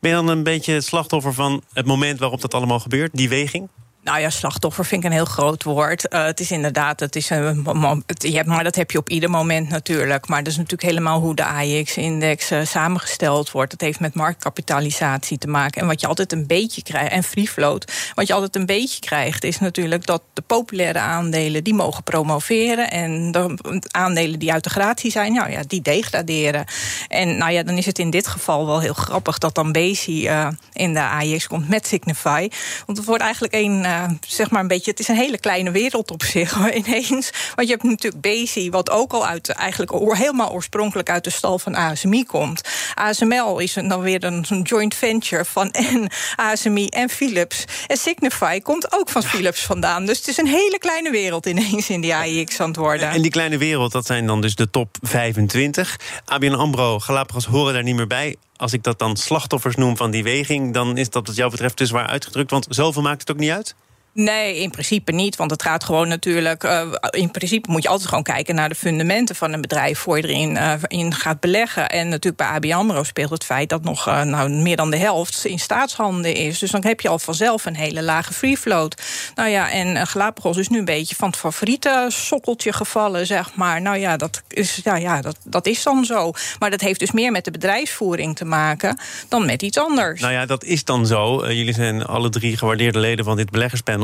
Ben 0.00 0.10
je 0.10 0.16
dan 0.16 0.28
een 0.28 0.42
beetje 0.42 0.72
het 0.72 0.84
slachtoffer 0.84 1.34
van 1.34 1.62
het 1.72 1.86
moment 1.86 2.18
waarop 2.18 2.40
dat 2.40 2.54
allemaal 2.54 2.80
gebeurt? 2.80 3.10
Die 3.12 3.28
weging? 3.28 3.68
Nou 4.02 4.20
ja, 4.20 4.30
slachtoffer 4.30 4.84
vind 4.84 5.04
ik 5.04 5.10
een 5.10 5.16
heel 5.16 5.24
groot 5.24 5.62
woord. 5.62 6.14
Uh, 6.14 6.24
het 6.24 6.40
is 6.40 6.50
inderdaad, 6.50 7.00
het 7.00 7.16
is 7.16 7.30
een, 7.30 8.02
het, 8.06 8.22
je 8.22 8.36
hebt, 8.36 8.48
maar 8.48 8.64
dat 8.64 8.74
heb 8.74 8.90
je 8.90 8.98
op 8.98 9.08
ieder 9.08 9.30
moment 9.30 9.68
natuurlijk. 9.68 10.28
Maar 10.28 10.42
dat 10.42 10.52
is 10.52 10.56
natuurlijk 10.56 10.88
helemaal 10.88 11.20
hoe 11.20 11.34
de 11.34 11.44
AIX-index 11.44 12.52
uh, 12.52 12.64
samengesteld 12.64 13.50
wordt. 13.50 13.70
Dat 13.70 13.80
heeft 13.80 14.00
met 14.00 14.14
marktkapitalisatie 14.14 15.38
te 15.38 15.46
maken. 15.46 15.80
En 15.80 15.86
wat 15.86 16.00
je 16.00 16.06
altijd 16.06 16.32
een 16.32 16.46
beetje 16.46 16.82
krijgt, 16.82 17.12
en 17.12 17.22
free 17.22 17.48
float, 17.48 17.92
wat 18.14 18.26
je 18.26 18.32
altijd 18.32 18.56
een 18.56 18.66
beetje 18.66 19.00
krijgt, 19.00 19.44
is 19.44 19.58
natuurlijk 19.58 20.06
dat 20.06 20.22
de 20.32 20.42
populaire 20.42 20.98
aandelen 20.98 21.64
die 21.64 21.74
mogen 21.74 22.02
promoveren. 22.02 22.90
En 22.90 23.32
de 23.32 23.56
aandelen 23.90 24.38
die 24.38 24.52
uit 24.52 24.64
de 24.64 24.70
gratie 24.70 25.10
zijn, 25.10 25.32
nou 25.32 25.50
ja, 25.50 25.62
die 25.66 25.82
degraderen. 25.82 26.64
En 27.08 27.36
nou 27.36 27.52
ja, 27.52 27.62
dan 27.62 27.76
is 27.76 27.86
het 27.86 27.98
in 27.98 28.10
dit 28.10 28.26
geval 28.26 28.66
wel 28.66 28.80
heel 28.80 28.94
grappig 28.94 29.38
dat 29.38 29.54
dan 29.54 29.72
Bezi 29.72 30.28
uh, 30.28 30.48
in 30.72 30.94
de 30.94 31.02
AIX 31.02 31.46
komt 31.46 31.68
met 31.68 31.86
Signify. 31.86 32.48
Want 32.86 32.98
het 32.98 33.06
wordt 33.06 33.22
eigenlijk 33.22 33.54
een 33.54 33.88
uh, 33.90 34.10
zeg 34.26 34.50
maar 34.50 34.60
een 34.60 34.68
beetje, 34.68 34.90
het 34.90 35.00
is 35.00 35.08
een 35.08 35.16
hele 35.16 35.38
kleine 35.38 35.70
wereld 35.70 36.10
op 36.10 36.22
zich 36.22 36.56
ineens. 36.84 37.30
Want 37.54 37.68
je 37.68 37.74
hebt 37.74 37.82
natuurlijk 37.82 38.22
Bezi, 38.22 38.70
wat 38.70 38.90
ook 38.90 39.12
al 39.12 39.26
uit 39.26 39.48
eigenlijk 39.48 39.92
helemaal 40.16 40.52
oorspronkelijk 40.52 41.10
uit 41.10 41.24
de 41.24 41.30
stal 41.30 41.58
van 41.58 41.74
ASMI 41.74 42.24
komt. 42.24 42.68
ASML 42.94 43.58
is 43.58 43.72
dan 43.72 44.00
weer 44.00 44.24
een, 44.24 44.44
een, 44.48 44.62
joint 44.62 44.94
venture 44.94 45.44
van 45.44 45.70
en 45.90 46.10
ASMI 46.36 46.86
en 46.86 47.08
Philips. 47.08 47.64
En 47.86 47.96
Signify 47.96 48.60
komt 48.60 48.92
ook 48.92 49.08
van 49.08 49.22
Philips 49.22 49.62
vandaan. 49.62 50.06
Dus 50.06 50.18
het 50.18 50.28
is 50.28 50.36
een 50.36 50.46
hele 50.46 50.78
kleine 50.78 51.10
wereld 51.10 51.46
ineens 51.46 51.90
in 51.90 52.00
die 52.00 52.14
AIX 52.14 52.60
aan 52.60 52.68
het 52.68 52.76
worden. 52.76 53.10
En 53.10 53.22
die 53.22 53.30
kleine 53.30 53.58
wereld, 53.58 53.92
dat 53.92 54.06
zijn 54.06 54.26
dan 54.26 54.40
dus 54.40 54.54
de 54.54 54.70
top 54.70 54.96
25. 55.00 55.98
ABN 56.24 56.52
AMRO, 56.52 56.98
Galapagos 56.98 57.44
horen 57.44 57.74
daar 57.74 57.82
niet 57.82 57.96
meer 57.96 58.06
bij 58.06 58.36
als 58.60 58.72
ik 58.72 58.82
dat 58.82 58.98
dan 58.98 59.16
slachtoffers 59.16 59.76
noem 59.76 59.96
van 59.96 60.10
die 60.10 60.22
weging, 60.22 60.74
dan 60.74 60.96
is 60.96 61.10
dat 61.10 61.26
wat 61.26 61.36
jou 61.36 61.50
betreft 61.50 61.76
te 61.76 61.86
zwaar 61.86 62.06
uitgedrukt. 62.06 62.50
Want 62.50 62.66
zoveel 62.68 63.02
maakt 63.02 63.20
het 63.20 63.30
ook 63.30 63.36
niet 63.36 63.50
uit? 63.50 63.74
Nee, 64.12 64.56
in 64.56 64.70
principe 64.70 65.12
niet. 65.12 65.36
Want 65.36 65.50
het 65.50 65.62
gaat 65.62 65.84
gewoon 65.84 66.08
natuurlijk. 66.08 66.64
Uh, 66.64 66.92
in 67.10 67.30
principe 67.30 67.70
moet 67.70 67.82
je 67.82 67.88
altijd 67.88 68.08
gewoon 68.08 68.24
kijken 68.24 68.54
naar 68.54 68.68
de 68.68 68.74
fundamenten 68.74 69.36
van 69.36 69.52
een 69.52 69.60
bedrijf 69.60 69.98
voor 69.98 70.16
je 70.16 70.22
erin 70.22 70.50
uh, 70.50 70.72
in 70.86 71.14
gaat 71.14 71.40
beleggen. 71.40 71.88
En 71.88 72.08
natuurlijk 72.08 72.36
bij 72.36 72.46
ABN 72.46 72.72
Amro 72.72 73.02
speelt 73.02 73.30
het 73.30 73.44
feit 73.44 73.68
dat 73.68 73.82
nog 73.82 74.08
uh, 74.08 74.22
nou, 74.22 74.50
meer 74.50 74.76
dan 74.76 74.90
de 74.90 74.96
helft 74.96 75.44
in 75.44 75.58
staatshanden 75.58 76.34
is. 76.34 76.58
Dus 76.58 76.70
dan 76.70 76.84
heb 76.84 77.00
je 77.00 77.08
al 77.08 77.18
vanzelf 77.18 77.64
een 77.64 77.76
hele 77.76 78.02
lage 78.02 78.32
free 78.32 78.56
float. 78.56 79.02
Nou 79.34 79.48
ja, 79.48 79.70
en 79.70 80.06
Galapagos 80.06 80.56
is 80.56 80.68
nu 80.68 80.78
een 80.78 80.84
beetje 80.84 81.14
van 81.14 81.28
het 81.28 81.38
favoriete 81.38 82.06
sokkeltje 82.08 82.72
gevallen, 82.72 83.26
zeg 83.26 83.54
maar. 83.54 83.82
Nou 83.82 83.96
ja, 83.96 84.16
dat 84.16 84.42
is, 84.48 84.80
ja, 84.84 84.96
ja, 84.96 85.20
dat, 85.20 85.36
dat 85.44 85.66
is 85.66 85.82
dan 85.82 86.04
zo. 86.04 86.32
Maar 86.58 86.70
dat 86.70 86.80
heeft 86.80 87.00
dus 87.00 87.12
meer 87.12 87.32
met 87.32 87.44
de 87.44 87.50
bedrijfsvoering 87.50 88.36
te 88.36 88.44
maken 88.44 88.98
dan 89.28 89.46
met 89.46 89.62
iets 89.62 89.78
anders. 89.78 90.20
Nou 90.20 90.32
ja, 90.32 90.46
dat 90.46 90.64
is 90.64 90.84
dan 90.84 91.06
zo. 91.06 91.46
jullie 91.46 91.74
zijn 91.74 92.06
alle 92.06 92.28
drie 92.28 92.56
gewaardeerde 92.56 92.98
leden 92.98 93.24
van 93.24 93.36
dit 93.36 93.50
beleggerspanel. 93.50 93.99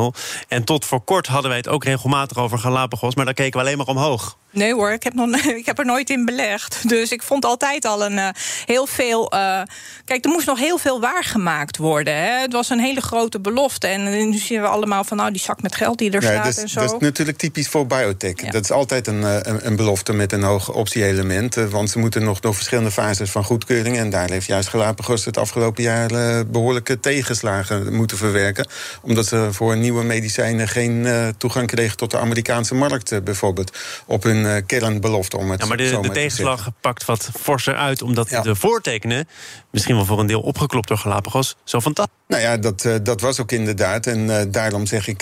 En 0.49 0.65
tot 0.65 0.85
voor 0.85 1.01
kort 1.01 1.27
hadden 1.27 1.49
wij 1.49 1.59
het 1.59 1.69
ook 1.69 1.85
regelmatig 1.85 2.37
over 2.37 2.59
Galapagos, 2.59 3.15
maar 3.15 3.25
daar 3.25 3.35
keken 3.35 3.53
we 3.53 3.65
alleen 3.65 3.77
maar 3.77 3.87
omhoog. 3.87 4.37
Nee 4.57 4.75
hoor, 4.75 4.91
ik 4.91 5.03
heb, 5.03 5.15
nog, 5.15 5.37
ik 5.61 5.67
heb 5.67 5.79
er 5.79 5.85
nooit 5.85 6.11
in 6.11 6.25
belegd. 6.25 6.89
Dus 6.89 7.13
ik 7.13 7.23
vond 7.23 7.45
altijd 7.45 7.85
al 7.85 8.05
een 8.05 8.13
uh, 8.13 8.29
heel 8.65 8.87
veel. 8.87 9.35
Uh, 9.35 9.63
kijk, 10.05 10.25
er 10.25 10.31
moest 10.31 10.47
nog 10.47 10.59
heel 10.59 10.79
veel 10.79 11.01
waargemaakt 11.01 11.77
worden. 11.77 12.15
Hè. 12.15 12.41
Het 12.41 12.53
was 12.53 12.71
een 12.71 12.79
hele 12.79 13.01
grote 13.01 13.41
belofte. 13.41 13.87
En 13.87 14.31
nu 14.31 14.39
zien 14.39 14.61
we 14.61 14.67
allemaal 14.67 15.05
van 15.05 15.17
nou, 15.17 15.31
die 15.31 15.41
zak 15.41 15.63
met 15.63 15.75
geld 15.75 15.99
die 15.99 16.11
er 16.11 16.23
ja, 16.23 16.31
staat 16.31 16.63
en 16.63 16.69
zo. 16.69 16.81
Dat 16.81 16.93
is 16.93 16.99
natuurlijk 16.99 17.39
typisch 17.39 17.69
voor 17.69 17.87
biotech. 17.87 18.43
Ja. 18.43 18.51
Dat 18.51 18.63
is 18.63 18.71
altijd 18.71 19.07
een, 19.07 19.23
een, 19.23 19.67
een, 19.67 19.77
belofte 19.77 20.13
met 20.13 20.33
een 20.33 20.43
hoog 20.43 20.73
optie-element. 20.73 21.55
Want 21.55 21.91
ze 21.91 21.99
moeten 21.99 22.25
nog 22.25 22.41
door 22.41 22.55
verschillende 22.55 22.91
fases 22.91 23.31
van 23.31 23.45
goedkeuring. 23.45 23.97
En 23.97 24.11
daar 24.11 24.31
heeft 24.31 24.47
juist 24.47 24.69
Galapagos 24.69 25.25
het 25.25 25.39
afgelopen 25.39 25.83
jaar 25.83 26.13
uh, 26.13 26.41
behoorlijke 26.47 27.01
tegenslagen 27.01 27.95
moeten 27.95 28.17
verwerken. 28.17 28.67
Omdat 29.03 29.27
ze 29.27 29.49
voor 29.51 29.77
nieuwe 29.77 30.05
medicijnen 30.05 30.69
geen 30.69 31.07
toegang 31.39 31.67
kregen 31.67 31.97
tot 31.97 32.11
de 32.11 32.19
Amerikaanse 32.19 32.75
markt, 32.75 33.25
bijvoorbeeld. 33.25 33.77
Op 34.07 34.23
hun 34.23 34.46
uh, 34.47 34.57
kernbelofte 34.67 35.37
om 35.37 35.51
het 35.51 35.61
ja, 35.61 35.67
maar 35.67 35.77
de, 35.77 35.99
de 36.01 36.11
tegenslag 36.11 36.69
pakt 36.81 37.05
wat 37.05 37.31
forser 37.41 37.77
uit, 37.77 38.03
omdat 38.03 38.31
ja. 38.31 38.43
de 38.43 38.55
voortekenen, 38.55 39.29
misschien 39.71 39.95
wel 39.95 40.05
voor 40.05 40.21
een 40.21 40.27
deel 40.27 40.41
opgeklopt 40.41 40.89
door 40.89 40.99
Galapagos, 40.99 41.57
zo 41.65 41.81
fantastisch. 41.81 42.15
Nou 42.29 42.43
ja, 42.43 42.57
dat, 42.57 42.85
uh, 42.85 42.95
dat 43.03 43.21
was 43.21 43.41
ook 43.41 43.53
inderdaad. 43.53 44.07
En 44.07 44.19
uh, 44.19 44.41
daarom 44.49 44.87
zeg 44.87 45.09
ik, 45.09 45.19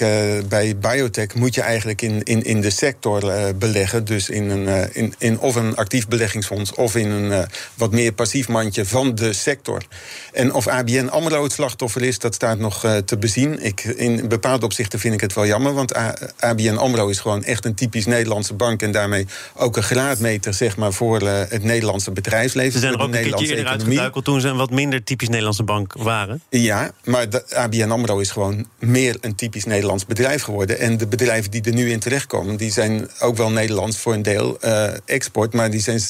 bij 0.49 0.77
biotech 0.79 1.35
moet 1.35 1.55
je 1.55 1.61
eigenlijk 1.61 2.03
in, 2.03 2.23
in, 2.23 2.43
in 2.43 2.61
de 2.61 2.71
sector 2.71 3.55
beleggen. 3.55 4.05
Dus 4.05 4.29
in, 4.29 4.51
een, 4.51 4.95
in, 4.95 5.15
in 5.19 5.39
of 5.39 5.55
een 5.55 5.77
actief 5.77 6.09
beleggingsfonds 6.09 6.73
of 6.75 6.97
in 6.97 7.11
een 7.11 7.49
wat 7.75 7.91
meer 7.91 8.13
passief 8.13 8.49
mandje 8.49 8.87
van 8.87 9.15
de 9.15 9.33
sector. 9.33 9.83
En 10.33 10.53
of 10.53 10.67
ABN 10.67 11.07
AMRO 11.07 11.43
het 11.43 11.53
slachtoffer 11.53 12.03
is, 12.03 12.19
dat 12.19 12.35
staat 12.35 12.59
nog 12.59 12.81
te 13.05 13.17
bezien. 13.19 13.65
Ik, 13.65 13.85
in 13.85 14.29
bepaalde 14.29 14.65
opzichten 14.65 14.99
vind 14.99 15.15
ik 15.15 15.21
het 15.21 15.35
wel 15.35 15.47
jammer, 15.47 15.73
want 15.75 15.93
ABN 16.39 16.77
AMRO 16.77 17.09
is 17.09 17.19
gewoon 17.19 17.45
echt 17.45 17.65
een 17.65 17.75
typisch 17.75 18.07
Nederlandse 18.07 18.55
bank 18.55 18.83
en 18.83 18.93
daarmee 18.93 19.27
ook 19.55 19.77
een 19.77 19.83
graadmeter 19.83 20.55
zeg 20.55 20.77
maar, 20.77 20.93
voor 20.93 21.21
het 21.29 21.63
Nederlandse 21.63 22.11
bedrijfsleven. 22.11 22.73
Ze 22.73 22.79
zijn 22.79 22.93
er 22.93 23.01
ook 23.01 23.13
de 23.13 23.19
een 23.19 23.25
keertje 23.25 23.47
eerder 23.47 23.67
uitgeduikeld 23.67 24.25
toen 24.25 24.41
ze 24.41 24.49
een 24.49 24.57
wat 24.57 24.71
minder 24.71 25.05
typisch 25.05 25.29
Nederlandse 25.29 25.63
bank 25.63 25.93
waren. 25.93 26.43
Ja, 26.49 26.93
maar 27.05 27.31
de 27.31 27.57
ABN 27.57 27.91
AMRO 27.91 28.19
is 28.19 28.31
gewoon 28.31 28.67
meer 28.79 29.17
een 29.21 29.35
typisch 29.35 29.65
Nederlands 29.65 30.07
bedrijf 30.07 30.43
geworden. 30.43 30.79
En 30.79 30.97
de 30.97 31.07
bedrijven 31.07 31.51
die 31.51 31.63
er 31.63 31.73
nu 31.73 31.91
in 31.91 31.99
terechtkomen, 31.99 32.57
die 32.57 32.73
zijn 32.73 33.09
ook 33.21 33.37
wel 33.37 33.51
Nederlands 33.51 33.99
voor 33.99 34.13
een 34.13 34.23
deel 34.23 34.59
uh, 34.65 34.89
export. 35.05 35.53
Maar 35.53 35.71
die 35.71 35.81
zijn 35.81 36.01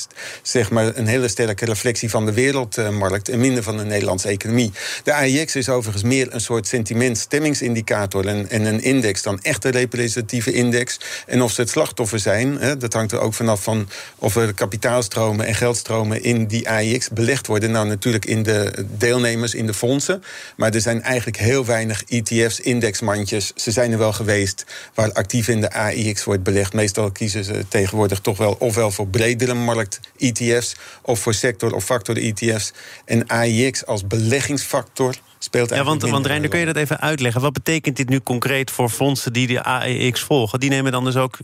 zeg 0.43 0.71
maar 0.71 0.97
een 0.97 1.07
hele 1.07 1.29
sterke 1.29 1.65
reflectie 1.65 2.11
van 2.11 2.27
de 2.27 2.33
wereldmarkt 2.33 3.29
en 3.29 3.41
minder 3.41 3.63
van 3.63 3.77
de 3.77 3.85
Nederlandse 3.85 4.29
economie. 4.29 4.73
De 5.03 5.13
AIX 5.13 5.57
is 5.57 5.69
overigens 5.69 6.05
meer 6.05 6.35
een 6.35 6.41
soort 6.41 6.67
sentiment 6.67 7.19
stemmingsindicator 7.19 8.27
en, 8.27 8.51
en 8.51 8.65
een 8.65 8.83
index 8.83 9.23
dan 9.23 9.41
echt 9.43 9.65
een 9.65 9.71
representatieve 9.71 10.53
index. 10.53 11.01
En 11.27 11.43
of 11.43 11.53
ze 11.53 11.61
het 11.61 11.71
slachtoffer 11.71 12.19
zijn, 12.19 12.59
hè, 12.59 12.77
dat 12.77 12.93
hangt 12.93 13.13
er 13.13 13.21
ook 13.21 13.35
vanaf 13.35 13.63
van 13.63 13.89
of 14.19 14.37
er 14.37 14.55
kapitaalstromen 14.55 15.47
en 15.47 15.55
geldstromen 15.55 16.23
in 16.23 16.47
die 16.47 16.69
AIX 16.69 17.09
belegd 17.09 17.47
worden. 17.47 17.71
Nou, 17.71 17.87
natuurlijk 17.87 18.25
in 18.25 18.43
de 18.43 18.87
deelnemers, 18.99 19.55
in 19.55 19.67
de 19.67 19.75
fondsen. 19.75 20.23
Maar 20.57 20.71
er 20.75 20.81
zijn 20.81 21.03
eigenlijk 21.03 21.37
heel 21.37 21.65
weinig 21.65 22.05
ETF's, 22.05 22.61
indexmandjes. 22.61 23.53
Ze 23.55 23.71
zijn 23.71 23.93
er 23.93 23.99
wel 23.99 24.13
geweest 24.13 24.67
waar 24.95 25.13
actief 25.13 25.49
in 25.49 25.61
de 25.61 25.73
AIX 25.73 26.25
wordt 26.25 26.43
belegd. 26.43 26.73
Meestal 26.73 27.11
kiezen 27.11 27.45
ze 27.45 27.65
tegenwoordig 27.69 28.21
toch 28.21 28.39
wel 28.39 28.57
ofwel 28.59 28.91
voor 28.91 29.07
bredere 29.07 29.55
markt 29.55 30.01
ETF's 30.19 30.77
of 31.03 31.21
voor 31.21 31.35
sector- 31.35 31.75
of 31.75 31.85
factor-ETF's. 31.85 32.73
En 33.05 33.27
AIX 33.27 33.87
als 33.87 34.07
beleggingsfactor 34.07 35.15
speelt 35.39 35.71
Ja, 35.71 35.85
want, 35.85 36.03
want 36.03 36.27
Reiner, 36.27 36.49
kun 36.49 36.59
je 36.59 36.67
dat 36.67 36.77
even 36.77 37.01
uitleggen? 37.01 37.41
Wat 37.41 37.53
betekent 37.53 37.97
dit 37.97 38.09
nu 38.09 38.21
concreet 38.21 38.71
voor 38.71 38.89
fondsen 38.89 39.33
die 39.33 39.47
de 39.47 39.63
AEX 39.63 40.21
volgen? 40.21 40.61
Die 40.61 40.71
nemen 40.71 40.93
dan 40.93 41.05
dus 41.05 41.17
ook 41.17 41.39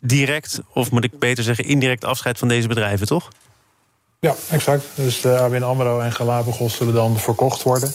direct, 0.00 0.60
of 0.72 0.90
moet 0.90 1.04
ik 1.04 1.18
beter 1.18 1.44
zeggen, 1.44 1.64
indirect 1.64 2.04
afscheid 2.04 2.38
van 2.38 2.48
deze 2.48 2.68
bedrijven, 2.68 3.06
toch? 3.06 3.28
Ja, 4.20 4.34
exact. 4.50 4.84
Dus 4.94 5.20
de 5.20 5.38
ABN 5.38 5.62
AMRO 5.62 6.00
en 6.00 6.12
Galapagos 6.12 6.76
zullen 6.76 6.94
dan 6.94 7.18
verkocht 7.18 7.62
worden. 7.62 7.92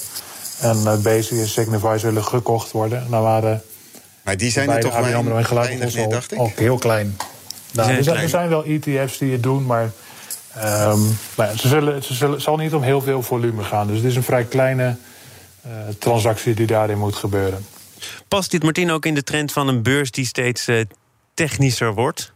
En 0.59 0.77
uh, 0.77 0.97
Basic 0.97 1.37
en 1.37 1.47
Signify 1.47 1.97
zullen 1.99 2.23
gekocht 2.23 2.71
worden. 2.71 3.05
Nou 3.09 3.23
waren 3.23 3.63
maar 4.23 4.37
die 4.37 4.51
zijn 4.51 4.69
er 4.69 4.79
toch 4.79 4.93
ABN 4.93 5.13
AMRO 5.13 5.37
en 5.37 5.45
Galapagos 5.45 5.97
al, 5.97 6.13
al, 6.37 6.51
heel 6.55 6.77
klein. 6.77 7.17
Nou, 7.71 7.91
er, 7.91 8.03
zijn, 8.03 8.17
er 8.17 8.29
zijn 8.29 8.49
wel 8.49 8.63
ETF's 8.63 9.17
die 9.17 9.31
het 9.31 9.43
doen, 9.43 9.65
maar 9.65 9.91
Ehm, 10.55 10.99
maar 11.35 11.57
ze 11.57 11.67
zullen, 11.67 12.03
ze 12.03 12.13
zullen, 12.13 12.33
het 12.33 12.43
zal 12.43 12.57
niet 12.57 12.73
om 12.73 12.81
heel 12.81 13.01
veel 13.01 13.21
volume 13.21 13.63
gaan. 13.63 13.87
Dus 13.87 13.97
het 13.97 14.05
is 14.05 14.15
een 14.15 14.23
vrij 14.23 14.45
kleine 14.45 14.95
uh, 15.65 15.71
transactie 15.99 16.53
die 16.53 16.67
daarin 16.67 16.97
moet 16.97 17.15
gebeuren. 17.15 17.65
Past 18.27 18.51
dit, 18.51 18.63
Martin, 18.63 18.91
ook 18.91 19.05
in 19.05 19.15
de 19.15 19.23
trend 19.23 19.51
van 19.51 19.67
een 19.67 19.83
beurs 19.83 20.11
die 20.11 20.25
steeds 20.25 20.67
uh, 20.67 20.81
technischer 21.33 21.93
wordt? 21.93 22.33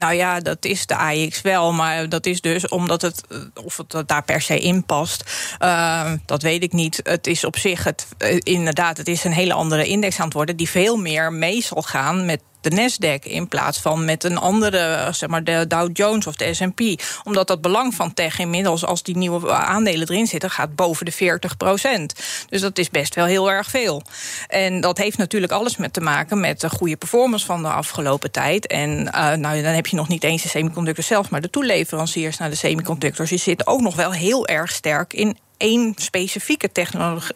Nou 0.00 0.14
ja, 0.14 0.40
dat 0.40 0.64
is 0.64 0.86
de 0.86 0.96
AX 0.96 1.40
wel, 1.40 1.72
maar 1.72 2.08
dat 2.08 2.26
is 2.26 2.40
dus 2.40 2.68
omdat 2.68 3.02
het, 3.02 3.22
of 3.64 3.76
het 3.76 4.08
daar 4.08 4.24
per 4.24 4.40
se 4.40 4.58
in 4.58 4.84
past, 4.84 5.24
uh, 5.62 6.12
dat 6.26 6.42
weet 6.42 6.62
ik 6.62 6.72
niet. 6.72 7.00
Het 7.02 7.26
is 7.26 7.44
op 7.44 7.56
zich, 7.56 7.84
het, 7.84 8.06
inderdaad, 8.38 8.96
het 8.96 9.08
is 9.08 9.24
een 9.24 9.32
hele 9.32 9.52
andere 9.52 9.86
index 9.86 10.18
aan 10.18 10.24
het 10.24 10.34
worden, 10.34 10.56
die 10.56 10.68
veel 10.68 10.96
meer 10.96 11.32
mee 11.32 11.62
zal 11.62 11.82
gaan 11.82 12.26
met 12.26 12.40
de 12.60 12.70
Nasdaq 12.70 13.26
in 13.26 13.48
plaats 13.48 13.78
van 13.78 14.04
met 14.04 14.24
een 14.24 14.38
andere, 14.38 15.08
zeg 15.10 15.28
maar 15.28 15.44
de 15.44 15.64
Dow 15.68 15.88
Jones 15.92 16.26
of 16.26 16.36
de 16.36 16.54
S&P. 16.54 16.80
Omdat 17.24 17.46
dat 17.46 17.60
belang 17.60 17.94
van 17.94 18.14
tech 18.14 18.38
inmiddels, 18.38 18.84
als 18.84 19.02
die 19.02 19.16
nieuwe 19.16 19.52
aandelen 19.52 20.08
erin 20.08 20.26
zitten, 20.26 20.50
gaat 20.50 20.74
boven 20.74 21.04
de 21.04 21.12
40 21.12 21.56
procent. 21.56 22.14
Dus 22.48 22.60
dat 22.60 22.78
is 22.78 22.90
best 22.90 23.14
wel 23.14 23.24
heel 23.24 23.50
erg 23.50 23.70
veel. 23.70 24.02
En 24.48 24.80
dat 24.80 24.98
heeft 24.98 25.18
natuurlijk 25.18 25.52
alles 25.52 25.76
met 25.76 25.92
te 25.92 26.00
maken 26.00 26.40
met 26.40 26.60
de 26.60 26.70
goede 26.70 26.96
performance 26.96 27.46
van 27.46 27.62
de 27.62 27.68
afgelopen 27.68 28.30
tijd. 28.30 28.66
En 28.66 28.90
uh, 28.90 29.32
nou, 29.32 29.62
dan 29.62 29.72
heb 29.72 29.86
je 29.86 29.96
nog 29.96 30.08
niet 30.08 30.24
eens 30.24 30.42
de 30.42 30.48
semiconductors 30.48 31.06
zelf, 31.06 31.30
maar 31.30 31.40
de 31.40 31.50
toeleveranciers 31.50 32.36
naar 32.36 32.50
de 32.50 32.56
semiconductors. 32.56 33.30
Die 33.30 33.38
zitten 33.38 33.66
ook 33.66 33.80
nog 33.80 33.96
wel 33.96 34.12
heel 34.12 34.46
erg 34.46 34.70
sterk 34.70 35.12
in 35.12 35.36
één 35.60 35.92
specifieke 35.96 36.70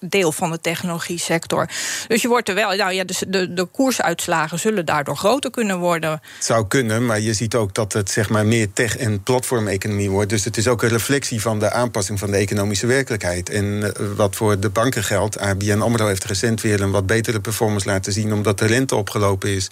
deel 0.01 0.33
van 0.33 0.51
de 0.51 0.61
technologie 0.61 1.19
sector. 1.19 1.69
Dus 2.09 2.23
je 2.23 2.29
wordt 2.29 2.49
er 2.49 2.55
wel, 2.55 2.77
nou 2.77 2.93
ja, 2.93 3.05
de, 3.05 3.15
de, 3.29 3.53
de 3.53 3.65
koersuitslagen 3.65 4.59
zullen 4.59 4.87
daardoor 4.87 5.17
groter 5.17 5.51
kunnen 5.51 5.79
worden. 5.79 6.11
Het 6.11 6.45
zou 6.45 6.67
kunnen, 6.67 7.07
maar 7.07 7.21
je 7.21 7.35
ziet 7.35 7.55
ook 7.55 7.75
dat 7.75 7.93
het 7.93 8.11
zeg 8.11 8.29
maar 8.29 8.47
meer 8.47 8.73
tech- 8.73 8.97
en 8.97 9.23
platformeconomie 9.23 10.11
wordt. 10.11 10.31
Dus 10.31 10.45
het 10.45 10.57
is 10.57 10.69
ook 10.69 10.83
een 10.83 10.89
reflectie 10.89 11.41
van 11.41 11.59
de 11.59 11.71
aanpassing 11.71 12.19
van 12.19 12.31
de 12.31 12.37
economische 12.37 12.87
werkelijkheid. 12.87 13.51
En 13.51 13.65
uh, 13.65 13.91
wat 14.17 14.37
voor 14.37 14.61
de 14.61 14.71
banken 14.71 15.05
geldt, 15.05 15.39
ABN 15.39 15.81
AMRO 15.81 16.07
heeft 16.07 16.25
recent 16.25 16.61
weer 16.61 16.81
een 16.81 16.91
wat 16.91 17.07
betere 17.07 17.41
performance 17.41 17.87
laten 17.87 18.13
zien, 18.13 18.33
omdat 18.33 18.59
de 18.59 18.67
rente 18.67 18.97
opgelopen 18.97 19.51
is. 19.51 19.71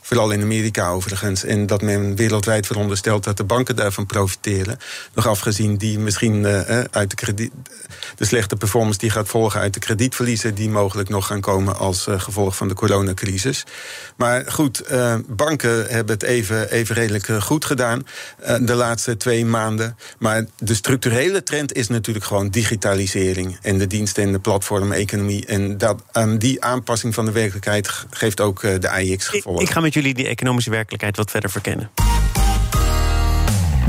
Vooral 0.00 0.30
in 0.30 0.42
Amerika 0.42 0.88
overigens. 0.88 1.44
En 1.44 1.66
dat 1.66 1.82
men 1.82 2.16
wereldwijd 2.16 2.66
veronderstelt 2.66 3.24
dat 3.24 3.36
de 3.36 3.44
banken 3.44 3.76
daarvan 3.76 4.06
profiteren. 4.06 4.78
Nog 5.14 5.26
afgezien 5.26 5.76
die 5.76 5.98
misschien 5.98 6.34
uh, 6.34 6.80
uit 6.90 7.10
de, 7.10 7.16
krediet, 7.16 7.52
de 8.16 8.24
slechte 8.24 8.56
performance 8.56 8.98
die 8.98 9.10
gaat 9.10 9.28
volgen 9.28 9.60
uit 9.60 9.74
de 9.74 9.80
kredietverliezen... 9.80 10.54
die 10.54 10.70
mogelijk 10.70 11.08
nog 11.08 11.26
gaan 11.26 11.40
komen 11.40 11.76
als 11.76 12.06
uh, 12.06 12.20
gevolg 12.20 12.56
van 12.56 12.68
de 12.68 12.74
coronacrisis. 12.74 13.64
Maar 14.16 14.44
goed, 14.52 14.82
uh, 14.92 15.14
banken 15.26 15.86
hebben 15.86 16.14
het 16.14 16.22
even, 16.22 16.70
even 16.70 16.94
redelijk 16.94 17.26
goed 17.26 17.64
gedaan 17.64 18.06
de 18.60 18.74
laatste 18.74 19.16
twee 19.16 19.44
maanden. 19.44 19.96
Maar 20.18 20.44
de 20.58 20.74
structurele 20.74 21.42
trend 21.42 21.72
is 21.72 21.88
natuurlijk 21.88 22.24
gewoon 22.24 22.48
digitalisering... 22.48 23.58
en 23.62 23.78
de 23.78 23.86
diensten 23.86 24.22
en 24.22 24.32
de 24.32 24.38
platformeconomie. 24.38 25.46
En 25.46 25.78
dat, 25.78 26.02
die 26.38 26.64
aanpassing 26.64 27.14
van 27.14 27.24
de 27.24 27.32
werkelijkheid 27.32 27.90
geeft 28.10 28.40
ook 28.40 28.60
de 28.60 28.88
AIX 28.88 29.28
gevolgen. 29.28 29.62
Ik, 29.62 29.68
ik 29.68 29.74
ga 29.74 29.80
met 29.80 29.94
jullie 29.94 30.14
die 30.14 30.28
economische 30.28 30.70
werkelijkheid 30.70 31.16
wat 31.16 31.30
verder 31.30 31.50
verkennen. 31.50 31.90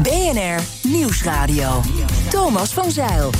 BNR 0.02 0.62
Nieuwsradio. 0.82 1.82
Thomas 2.30 2.74
van 2.74 2.92
Zeil. 2.92 3.32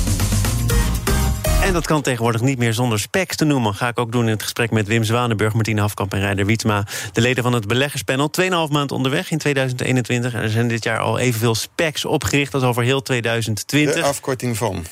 En 1.62 1.72
dat 1.72 1.86
kan 1.86 2.02
tegenwoordig 2.02 2.40
niet 2.40 2.58
meer 2.58 2.72
zonder 2.72 3.00
specs 3.00 3.36
te 3.36 3.44
noemen. 3.44 3.74
Ga 3.74 3.88
ik 3.88 3.98
ook 3.98 4.12
doen 4.12 4.24
in 4.24 4.30
het 4.30 4.42
gesprek 4.42 4.70
met 4.70 4.86
Wim 4.86 5.04
Zwanenburg, 5.04 5.54
Martine 5.54 5.80
Hafkamp 5.80 6.12
en 6.12 6.20
Rijder 6.20 6.46
Wietsma. 6.46 6.86
De 7.12 7.20
leden 7.20 7.42
van 7.42 7.52
het 7.52 7.66
beleggerspanel. 7.66 8.30
2,5 8.40 8.48
maand 8.70 8.92
onderweg 8.92 9.30
in 9.30 9.38
2021. 9.38 10.34
En 10.34 10.42
er 10.42 10.50
zijn 10.50 10.68
dit 10.68 10.84
jaar 10.84 10.98
al 10.98 11.18
evenveel 11.18 11.54
specs 11.54 12.04
opgericht 12.04 12.54
als 12.54 12.62
over 12.62 12.82
heel 12.82 13.02
2020. 13.02 13.94
De 13.94 14.02
afkorting 14.02 14.56
van. 14.56 14.84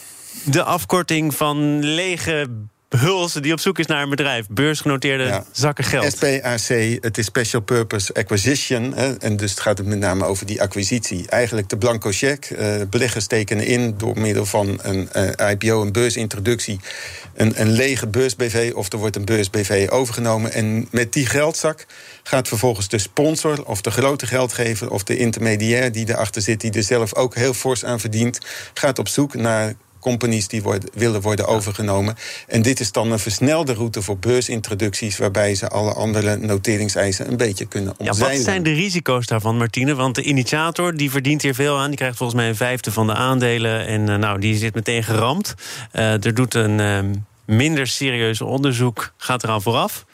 De 0.45 0.63
afkorting 0.63 1.35
van 1.35 1.85
lege 1.85 2.47
Hulse 2.97 3.41
die 3.41 3.53
op 3.53 3.61
zoek 3.61 3.79
is 3.79 3.87
naar 3.87 4.03
een 4.03 4.09
bedrijf. 4.09 4.47
Beursgenoteerde 4.49 5.25
ja. 5.25 5.45
zakken 5.53 5.85
geld. 5.85 6.13
SPAC, 6.13 6.61
het 7.01 7.19
is 7.19 7.25
Special 7.25 7.63
Purpose 7.63 8.15
Acquisition. 8.15 8.93
Hè, 8.95 9.15
en 9.15 9.37
dus 9.37 9.51
het 9.51 9.61
gaat 9.61 9.79
het 9.79 9.87
met 9.87 9.99
name 9.99 10.25
over 10.25 10.47
die 10.47 10.63
acquisitie. 10.63 11.29
Eigenlijk 11.29 11.69
de 11.69 11.77
blanco 11.77 12.11
cheque. 12.13 12.57
Uh, 12.57 12.87
beleggers 12.91 13.27
tekenen 13.27 13.67
in 13.67 13.95
door 13.99 14.19
middel 14.19 14.47
van 14.47 14.79
een 14.83 15.09
uh, 15.17 15.51
IPO, 15.51 15.83
een 15.83 15.93
beursintroductie... 15.93 16.81
Een, 17.35 17.61
een 17.61 17.71
lege 17.71 18.07
beurs-BV 18.07 18.73
of 18.75 18.93
er 18.93 18.99
wordt 18.99 19.17
een 19.17 19.25
beurs-BV 19.25 19.89
overgenomen. 19.91 20.53
En 20.53 20.89
met 20.91 21.13
die 21.13 21.27
geldzak 21.27 21.87
gaat 22.23 22.49
vervolgens 22.49 22.89
de 22.89 22.99
sponsor 22.99 23.65
of 23.65 23.81
de 23.81 23.91
grote 23.91 24.27
geldgever... 24.27 24.91
of 24.91 25.05
de 25.05 25.17
intermediair 25.17 25.93
die 25.93 26.09
erachter 26.09 26.43
zit, 26.43 26.61
die 26.61 26.73
er 26.73 26.83
zelf 26.83 27.15
ook 27.15 27.35
heel 27.35 27.55
fors 27.55 27.85
aan 27.85 28.01
verdient... 28.01 28.39
gaat 28.75 28.99
op 28.99 29.09
zoek 29.09 29.35
naar 29.35 29.75
companies 30.05 30.49
die 30.49 30.63
worden, 30.63 30.91
willen 30.95 31.21
worden 31.21 31.47
overgenomen. 31.47 32.17
En 32.47 32.63
dit 32.63 32.81
is 32.81 32.93
dan 32.93 33.13
een 33.13 33.19
versnelde 33.19 33.73
route 33.73 34.03
voor 34.03 34.19
beursintroducties... 34.19 35.17
waarbij 35.17 35.55
ze 35.55 35.69
alle 35.69 35.93
andere 35.93 36.37
noteringseisen 36.37 37.29
een 37.29 37.37
beetje 37.37 37.67
kunnen 37.67 37.95
omzeilen. 37.99 38.31
Ja, 38.31 38.37
wat 38.37 38.45
zijn 38.45 38.63
de 38.63 38.73
risico's 38.73 39.27
daarvan, 39.27 39.57
Martine? 39.57 39.95
Want 39.95 40.15
de 40.15 40.23
initiator 40.23 40.97
die 40.97 41.11
verdient 41.11 41.43
hier 41.43 41.55
veel 41.55 41.79
aan. 41.79 41.89
Die 41.89 41.97
krijgt 41.97 42.17
volgens 42.17 42.39
mij 42.39 42.49
een 42.49 42.57
vijfde 42.57 42.93
van 42.93 43.07
de 43.07 43.15
aandelen. 43.15 43.87
En 43.87 44.01
uh, 44.09 44.17
nou, 44.17 44.41
die 44.41 44.57
zit 44.57 44.75
meteen 44.75 45.03
geramd. 45.03 45.55
Uh, 45.93 46.25
er 46.25 46.35
doet 46.35 46.55
een 46.55 46.79
uh, 46.79 46.99
minder 47.45 47.87
serieus 47.87 48.41
onderzoek, 48.41 49.13
gaat 49.17 49.43
eraan 49.43 49.63
vooraf. 49.63 50.05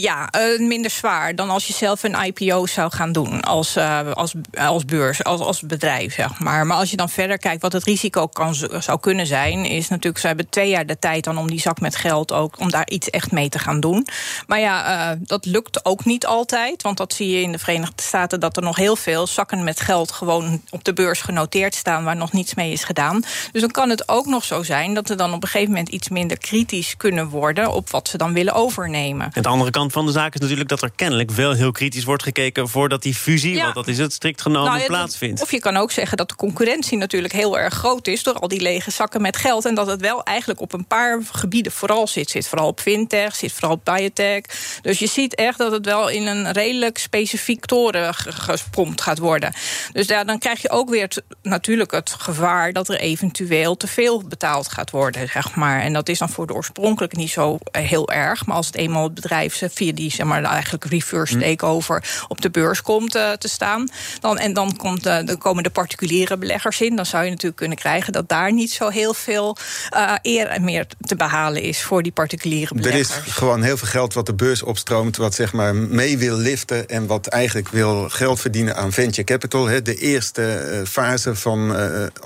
Ja, 0.00 0.28
uh, 0.36 0.68
minder 0.68 0.90
zwaar 0.90 1.34
dan 1.34 1.50
als 1.50 1.66
je 1.66 1.72
zelf 1.72 2.02
een 2.02 2.24
IPO 2.24 2.66
zou 2.66 2.92
gaan 2.92 3.12
doen 3.12 3.40
als, 3.40 3.76
uh, 3.76 4.12
als, 4.12 4.34
als 4.54 4.84
beurs, 4.84 5.24
als, 5.24 5.40
als 5.40 5.60
bedrijf, 5.60 6.14
zeg 6.14 6.38
maar. 6.38 6.66
Maar 6.66 6.76
als 6.76 6.90
je 6.90 6.96
dan 6.96 7.08
verder 7.08 7.38
kijkt 7.38 7.62
wat 7.62 7.72
het 7.72 7.84
risico 7.84 8.26
kan, 8.26 8.54
zou 8.78 9.00
kunnen 9.00 9.26
zijn, 9.26 9.64
is 9.64 9.88
natuurlijk, 9.88 10.18
ze 10.18 10.26
hebben 10.26 10.48
twee 10.48 10.68
jaar 10.68 10.86
de 10.86 10.98
tijd 10.98 11.24
dan 11.24 11.38
om 11.38 11.50
die 11.50 11.60
zak 11.60 11.80
met 11.80 11.96
geld 11.96 12.32
ook, 12.32 12.60
om 12.60 12.70
daar 12.70 12.88
iets 12.88 13.10
echt 13.10 13.32
mee 13.32 13.48
te 13.48 13.58
gaan 13.58 13.80
doen. 13.80 14.06
Maar 14.46 14.60
ja, 14.60 15.10
uh, 15.10 15.20
dat 15.20 15.44
lukt 15.44 15.84
ook 15.84 16.04
niet 16.04 16.26
altijd, 16.26 16.82
want 16.82 16.96
dat 16.96 17.12
zie 17.12 17.30
je 17.30 17.42
in 17.42 17.52
de 17.52 17.58
Verenigde 17.58 18.02
Staten, 18.02 18.40
dat 18.40 18.56
er 18.56 18.62
nog 18.62 18.76
heel 18.76 18.96
veel 18.96 19.26
zakken 19.26 19.64
met 19.64 19.80
geld 19.80 20.12
gewoon 20.12 20.62
op 20.70 20.84
de 20.84 20.92
beurs 20.92 21.20
genoteerd 21.20 21.74
staan, 21.74 22.04
waar 22.04 22.16
nog 22.16 22.32
niets 22.32 22.54
mee 22.54 22.72
is 22.72 22.84
gedaan. 22.84 23.22
Dus 23.52 23.60
dan 23.60 23.70
kan 23.70 23.90
het 23.90 24.08
ook 24.08 24.26
nog 24.26 24.44
zo 24.44 24.62
zijn 24.62 24.94
dat 24.94 25.06
ze 25.06 25.14
dan 25.14 25.32
op 25.32 25.42
een 25.42 25.48
gegeven 25.48 25.72
moment 25.72 25.88
iets 25.88 26.08
minder 26.08 26.38
kritisch 26.38 26.96
kunnen 26.96 27.28
worden 27.28 27.72
op 27.72 27.90
wat 27.90 28.08
ze 28.08 28.18
dan 28.18 28.32
willen 28.32 28.54
overnemen. 28.54 29.30
En 29.32 29.42
de 29.42 29.48
andere 29.48 29.70
kant 29.70 29.86
van 29.90 30.06
de 30.06 30.12
zaak 30.12 30.34
is 30.34 30.40
natuurlijk 30.40 30.68
dat 30.68 30.82
er 30.82 30.90
kennelijk 30.96 31.30
wel 31.30 31.52
heel 31.52 31.72
kritisch 31.72 32.04
wordt 32.04 32.22
gekeken 32.22 32.68
voordat 32.68 33.02
die 33.02 33.14
fusie, 33.14 33.54
ja. 33.54 33.62
want 33.62 33.74
dat 33.74 33.88
is 33.88 33.98
het 33.98 34.12
strikt 34.12 34.42
genomen, 34.42 34.72
nou, 34.72 34.86
plaatsvindt. 34.86 35.42
Of 35.42 35.50
je 35.50 35.60
kan 35.60 35.76
ook 35.76 35.90
zeggen 35.92 36.16
dat 36.16 36.28
de 36.28 36.34
concurrentie 36.34 36.98
natuurlijk 36.98 37.32
heel 37.32 37.58
erg 37.58 37.74
groot 37.74 38.06
is 38.06 38.22
door 38.22 38.34
al 38.34 38.48
die 38.48 38.60
lege 38.60 38.90
zakken 38.90 39.22
met 39.22 39.36
geld. 39.36 39.64
En 39.64 39.74
dat 39.74 39.86
het 39.86 40.00
wel 40.00 40.22
eigenlijk 40.22 40.60
op 40.60 40.72
een 40.72 40.86
paar 40.86 41.20
gebieden 41.32 41.72
vooral 41.72 42.06
zit. 42.06 42.30
Zit 42.30 42.48
vooral 42.48 42.68
op 42.68 42.80
fintech, 42.80 43.36
zit 43.36 43.52
vooral 43.52 43.72
op 43.72 43.84
biotech. 43.84 44.42
Dus 44.82 44.98
je 44.98 45.06
ziet 45.06 45.34
echt 45.34 45.58
dat 45.58 45.72
het 45.72 45.84
wel 45.84 46.08
in 46.08 46.26
een 46.26 46.52
redelijk 46.52 46.98
specifiek 46.98 47.64
toren 47.64 48.14
gespompt 48.14 49.00
gaat 49.00 49.18
worden. 49.18 49.52
Dus 49.92 50.06
ja, 50.06 50.24
dan 50.24 50.38
krijg 50.38 50.62
je 50.62 50.70
ook 50.70 50.90
weer 50.90 51.08
natuurlijk 51.42 51.90
het 51.90 52.14
gevaar 52.18 52.72
dat 52.72 52.88
er 52.88 53.00
eventueel 53.00 53.76
te 53.76 53.86
veel 53.86 54.22
betaald 54.22 54.68
gaat 54.68 54.90
worden, 54.90 55.28
zeg 55.28 55.54
maar. 55.54 55.80
En 55.80 55.92
dat 55.92 56.08
is 56.08 56.18
dan 56.18 56.28
voor 56.28 56.46
de 56.46 56.54
oorspronkelijk 56.54 57.16
niet 57.16 57.30
zo 57.30 57.58
heel 57.70 58.10
erg. 58.10 58.46
Maar 58.46 58.56
als 58.56 58.66
het 58.66 58.76
eenmaal 58.76 59.04
het 59.04 59.14
bedrijf 59.14 59.54
via 59.78 59.92
die 59.92 60.10
zeg 60.10 60.26
maar, 60.26 60.42
eigenlijk 60.42 60.84
reverse 60.84 61.34
hm. 61.34 61.40
takeover 61.40 62.24
op 62.28 62.40
de 62.40 62.50
beurs 62.50 62.82
komt 62.82 63.16
uh, 63.16 63.32
te 63.32 63.48
staan. 63.48 63.88
Dan, 64.20 64.38
en 64.38 64.52
dan, 64.52 64.76
komt, 64.76 65.06
uh, 65.06 65.18
dan 65.24 65.38
komen 65.38 65.62
de 65.62 65.70
particuliere 65.70 66.36
beleggers 66.36 66.80
in. 66.80 66.96
Dan 66.96 67.06
zou 67.06 67.24
je 67.24 67.30
natuurlijk 67.30 67.56
kunnen 67.56 67.78
krijgen 67.78 68.12
dat 68.12 68.28
daar 68.28 68.52
niet 68.52 68.72
zo 68.72 68.88
heel 68.88 69.14
veel 69.14 69.56
uh, 69.94 70.12
eer 70.22 70.60
meer 70.60 70.86
te 71.00 71.16
behalen 71.16 71.62
is 71.62 71.82
voor 71.82 72.02
die 72.02 72.12
particuliere 72.12 72.74
beleggers. 72.74 73.16
Er 73.16 73.26
is 73.26 73.32
gewoon 73.32 73.62
heel 73.62 73.76
veel 73.76 73.88
geld 73.88 74.14
wat 74.14 74.26
de 74.26 74.34
beurs 74.34 74.62
opstroomt, 74.62 75.16
wat 75.16 75.34
zeg 75.34 75.52
maar 75.52 75.74
mee 75.74 76.18
wil 76.18 76.36
liften 76.36 76.88
en 76.88 77.06
wat 77.06 77.26
eigenlijk 77.26 77.68
wil 77.68 78.08
geld 78.08 78.40
verdienen 78.40 78.76
aan 78.76 78.92
venture 78.92 79.24
capital. 79.24 79.66
Hè, 79.66 79.82
de 79.82 79.96
eerste 79.96 80.82
fase 80.86 81.34
van 81.34 81.76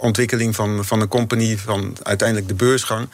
ontwikkeling 0.01 0.55
van, 0.55 0.85
van 0.85 1.01
een 1.01 1.09
company, 1.09 1.59
van 1.59 1.97
uiteindelijk 2.03 2.49
de 2.49 2.55
beursgang. 2.55 3.09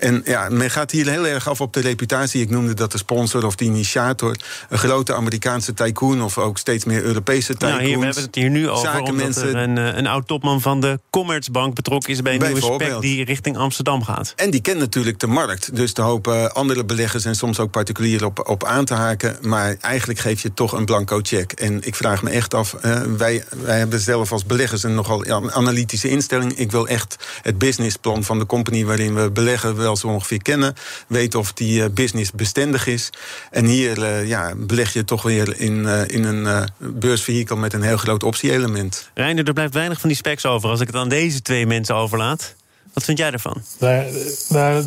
En 0.00 0.22
ja, 0.24 0.48
men 0.48 0.70
gaat 0.70 0.90
hier 0.90 1.08
heel 1.08 1.26
erg 1.26 1.48
af 1.48 1.60
op 1.60 1.72
de 1.72 1.80
reputatie. 1.80 2.40
Ik 2.42 2.50
noemde 2.50 2.74
dat 2.74 2.92
de 2.92 2.98
sponsor 2.98 3.46
of 3.46 3.54
de 3.54 3.64
initiator. 3.64 4.36
Een 4.68 4.78
grote 4.78 5.14
Amerikaanse 5.14 5.74
tycoon 5.74 6.22
of 6.22 6.38
ook 6.38 6.58
steeds 6.58 6.84
meer 6.84 7.02
Europese 7.02 7.52
tycoons. 7.52 7.72
Nou, 7.72 7.84
hier, 7.84 7.98
we 7.98 8.04
hebben 8.04 8.22
het 8.22 8.34
hier 8.34 8.50
nu 8.50 8.68
over 8.68 9.00
omdat 9.00 9.36
er 9.36 9.56
een, 9.56 9.78
eh, 9.78 9.96
een 9.96 10.06
oud-topman 10.06 10.60
van 10.60 10.80
de 10.80 11.00
Commerzbank 11.10 11.74
betrokken 11.74 12.10
is... 12.10 12.22
bij 12.22 12.34
een 12.34 12.42
nieuwe 12.42 12.74
spec 12.74 13.00
die 13.00 13.24
richting 13.24 13.56
Amsterdam 13.56 14.04
gaat. 14.04 14.32
En 14.36 14.50
die 14.50 14.60
kent 14.60 14.78
natuurlijk 14.78 15.18
de 15.18 15.26
markt. 15.26 15.76
Dus 15.76 15.94
de 15.94 16.02
hopen 16.02 16.54
andere 16.54 16.84
beleggers 16.84 17.24
en 17.24 17.34
soms 17.34 17.58
ook 17.58 17.70
particulieren 17.70 18.26
op, 18.26 18.48
op 18.48 18.64
aan 18.64 18.84
te 18.84 18.94
haken. 18.94 19.36
Maar 19.40 19.76
eigenlijk 19.80 20.20
geef 20.20 20.42
je 20.42 20.54
toch 20.54 20.72
een 20.72 20.84
blanco 20.84 21.20
check. 21.22 21.52
En 21.52 21.86
ik 21.86 21.94
vraag 21.94 22.22
me 22.22 22.30
echt 22.30 22.54
af, 22.54 22.76
uh, 22.84 23.02
wij, 23.16 23.44
wij 23.62 23.78
hebben 23.78 24.00
zelf 24.00 24.32
als 24.32 24.44
beleggers 24.44 24.82
een 24.82 24.94
nogal 24.94 25.50
analytische 25.50 26.08
instelling. 26.08 26.52
Ik 26.52 26.70
wil 26.70 26.88
echt 26.88 27.16
het 27.42 27.58
businessplan 27.58 28.24
van 28.24 28.38
de 28.38 28.46
company 28.46 28.84
waarin 28.84 29.14
we 29.14 29.30
beleggen... 29.30 29.76
wel 29.76 29.89
betaalstelsel 29.90 30.18
ongeveer 30.18 30.42
kennen. 30.42 30.74
Weten 31.06 31.38
of 31.38 31.52
die 31.52 31.90
business 31.90 32.30
bestendig 32.32 32.86
is. 32.86 33.10
En 33.50 33.64
hier 33.64 34.26
ja, 34.26 34.52
beleg 34.56 34.92
je 34.92 35.04
toch 35.04 35.22
weer 35.22 35.60
in, 35.60 35.86
in 35.86 36.24
een 36.24 36.68
beursvehikel 36.78 37.56
met 37.56 37.72
een 37.72 37.82
heel 37.82 37.96
groot 37.96 38.22
optie-element. 38.22 39.10
Reiner, 39.14 39.46
er 39.46 39.52
blijft 39.52 39.74
weinig 39.74 40.00
van 40.00 40.08
die 40.08 40.18
specs 40.18 40.46
over 40.46 40.70
als 40.70 40.80
ik 40.80 40.86
het 40.86 40.96
aan 40.96 41.08
deze 41.08 41.42
twee 41.42 41.66
mensen 41.66 41.94
overlaat. 41.94 42.54
Wat 42.92 43.04
vind 43.04 43.18
jij 43.18 43.30
ervan? 43.30 43.62
Nou, 43.78 44.04
nou, 44.48 44.84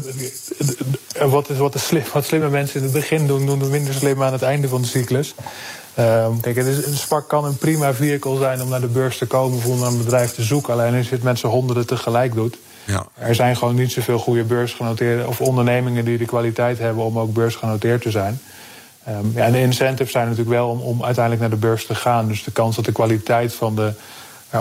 wat, 1.29 1.49
is, 1.49 1.57
wat, 1.57 1.75
is 1.75 1.85
slim, 1.85 2.03
wat 2.13 2.25
slimme 2.25 2.49
mensen 2.49 2.77
in 2.77 2.83
het 2.83 2.93
begin 2.93 3.27
doen, 3.27 3.45
doen 3.45 3.69
minder 3.69 3.93
slim 3.93 4.23
aan 4.23 4.31
het 4.31 4.41
einde 4.41 4.67
van 4.67 4.81
de 4.81 4.87
cyclus. 4.87 5.35
Um, 5.99 6.39
kijk, 6.39 6.55
het 6.55 6.67
is, 6.67 6.85
een 6.85 6.97
SPAC 6.97 7.27
kan 7.27 7.45
een 7.45 7.57
prima 7.57 7.93
vehicle 7.93 8.37
zijn 8.37 8.61
om 8.61 8.69
naar 8.69 8.81
de 8.81 8.87
beurs 8.87 9.17
te 9.17 9.25
komen 9.25 9.57
of 9.57 9.65
om 9.65 9.79
naar 9.79 9.87
een 9.87 9.97
bedrijf 9.97 10.31
te 10.31 10.43
zoeken. 10.43 10.73
Alleen 10.73 10.95
als 10.95 11.09
je 11.09 11.15
het 11.15 11.23
met 11.23 11.39
z'n 11.39 11.47
honderden 11.47 11.87
tegelijk 11.87 12.33
doet. 12.33 12.57
Ja. 12.85 13.05
Er 13.13 13.35
zijn 13.35 13.55
gewoon 13.55 13.75
niet 13.75 13.91
zoveel 13.91 14.19
goede 14.19 14.43
beursgenoteerde 14.43 15.27
of 15.27 15.41
ondernemingen 15.41 16.05
die 16.05 16.17
de 16.17 16.25
kwaliteit 16.25 16.79
hebben 16.79 17.03
om 17.03 17.19
ook 17.19 17.33
beursgenoteerd 17.33 18.01
te 18.01 18.11
zijn. 18.11 18.39
Um, 19.09 19.31
ja, 19.35 19.45
en 19.45 19.51
de 19.51 19.59
incentives 19.59 20.11
zijn 20.11 20.23
natuurlijk 20.23 20.55
wel 20.55 20.69
om, 20.69 21.03
uiteindelijk 21.03 21.41
naar 21.41 21.59
de 21.59 21.65
beurs 21.67 21.85
te 21.85 21.95
gaan. 21.95 22.27
Dus 22.27 22.43
de 22.43 22.51
kans 22.51 22.75
dat 22.75 22.85
de 22.85 22.91
kwaliteit 22.91 23.53
van 23.53 23.75
de 23.75 23.93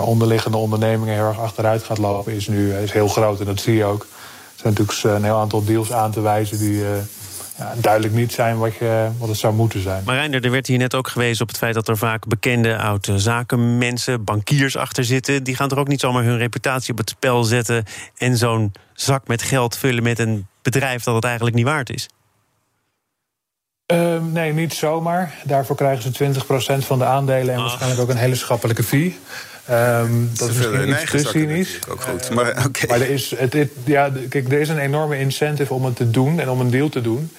onderliggende 0.01 0.57
ondernemingen 0.57 1.13
heel 1.13 1.27
erg 1.27 1.39
achteruit 1.39 1.83
gaat 1.83 1.97
lopen, 1.97 2.33
is 2.33 2.47
nu 2.47 2.73
is 2.73 2.91
heel 2.91 3.07
groot. 3.07 3.39
En 3.39 3.45
dat 3.45 3.59
zie 3.59 3.75
je 3.75 3.85
ook. 3.85 4.01
Er 4.01 4.59
zijn 4.59 4.73
natuurlijk 4.73 5.17
een 5.17 5.23
heel 5.23 5.39
aantal 5.39 5.63
deals 5.63 5.91
aan 5.91 6.11
te 6.11 6.21
wijzen 6.21 6.57
die 6.57 6.73
uh, 6.73 6.87
ja, 7.57 7.73
duidelijk 7.77 8.13
niet 8.13 8.33
zijn 8.33 8.57
wat, 8.57 8.75
je, 8.75 9.09
wat 9.17 9.29
het 9.29 9.37
zou 9.37 9.53
moeten 9.53 9.81
zijn. 9.81 10.03
Maar 10.05 10.15
Reinder, 10.15 10.43
er 10.45 10.51
werd 10.51 10.67
hier 10.67 10.77
net 10.77 10.95
ook 10.95 11.07
gewezen 11.07 11.41
op 11.41 11.47
het 11.47 11.57
feit 11.57 11.73
dat 11.73 11.87
er 11.87 11.97
vaak 11.97 12.27
bekende 12.27 12.77
oude 12.77 13.19
zakenmensen, 13.19 14.23
bankiers 14.23 14.77
achter 14.77 15.03
zitten. 15.05 15.43
Die 15.43 15.55
gaan 15.55 15.69
toch 15.69 15.79
ook 15.79 15.87
niet 15.87 15.99
zomaar 15.99 16.23
hun 16.23 16.37
reputatie 16.37 16.91
op 16.91 16.97
het 16.97 17.09
spel 17.09 17.43
zetten 17.43 17.83
en 18.17 18.37
zo'n 18.37 18.71
zak 18.93 19.27
met 19.27 19.41
geld 19.41 19.77
vullen 19.77 20.03
met 20.03 20.19
een 20.19 20.47
bedrijf 20.61 21.03
dat 21.03 21.15
het 21.15 21.23
eigenlijk 21.23 21.55
niet 21.55 21.65
waard 21.65 21.89
is? 21.89 22.07
Uh, 23.93 24.21
nee, 24.31 24.53
niet 24.53 24.73
zomaar. 24.73 25.33
Daarvoor 25.43 25.75
krijgen 25.75 26.13
ze 26.13 26.33
20% 26.81 26.85
van 26.85 26.99
de 26.99 27.05
aandelen 27.05 27.53
en 27.53 27.59
waarschijnlijk 27.59 28.01
ook 28.01 28.09
een 28.09 28.17
hele 28.17 28.35
schappelijke 28.35 28.83
fee. 28.83 29.19
Um, 29.69 30.29
dat 30.33 30.49
is 30.49 30.55
misschien 30.55 30.89
iets 30.89 31.11
te 31.11 31.17
cynisch. 31.17 31.79
Ook 31.89 32.01
goed. 32.01 32.29
Maar, 32.29 32.65
okay. 32.65 32.87
maar 32.87 33.01
er, 33.01 33.09
is, 33.09 33.33
het, 33.37 33.53
het, 33.53 33.71
ja, 33.83 34.11
kijk, 34.29 34.51
er 34.51 34.59
is 34.59 34.69
een 34.69 34.79
enorme 34.79 35.19
incentive 35.19 35.73
om 35.73 35.85
het 35.85 35.95
te 35.95 36.09
doen 36.09 36.39
en 36.39 36.49
om 36.49 36.59
een 36.59 36.69
deal 36.69 36.89
te 36.89 37.01
doen. 37.01 37.31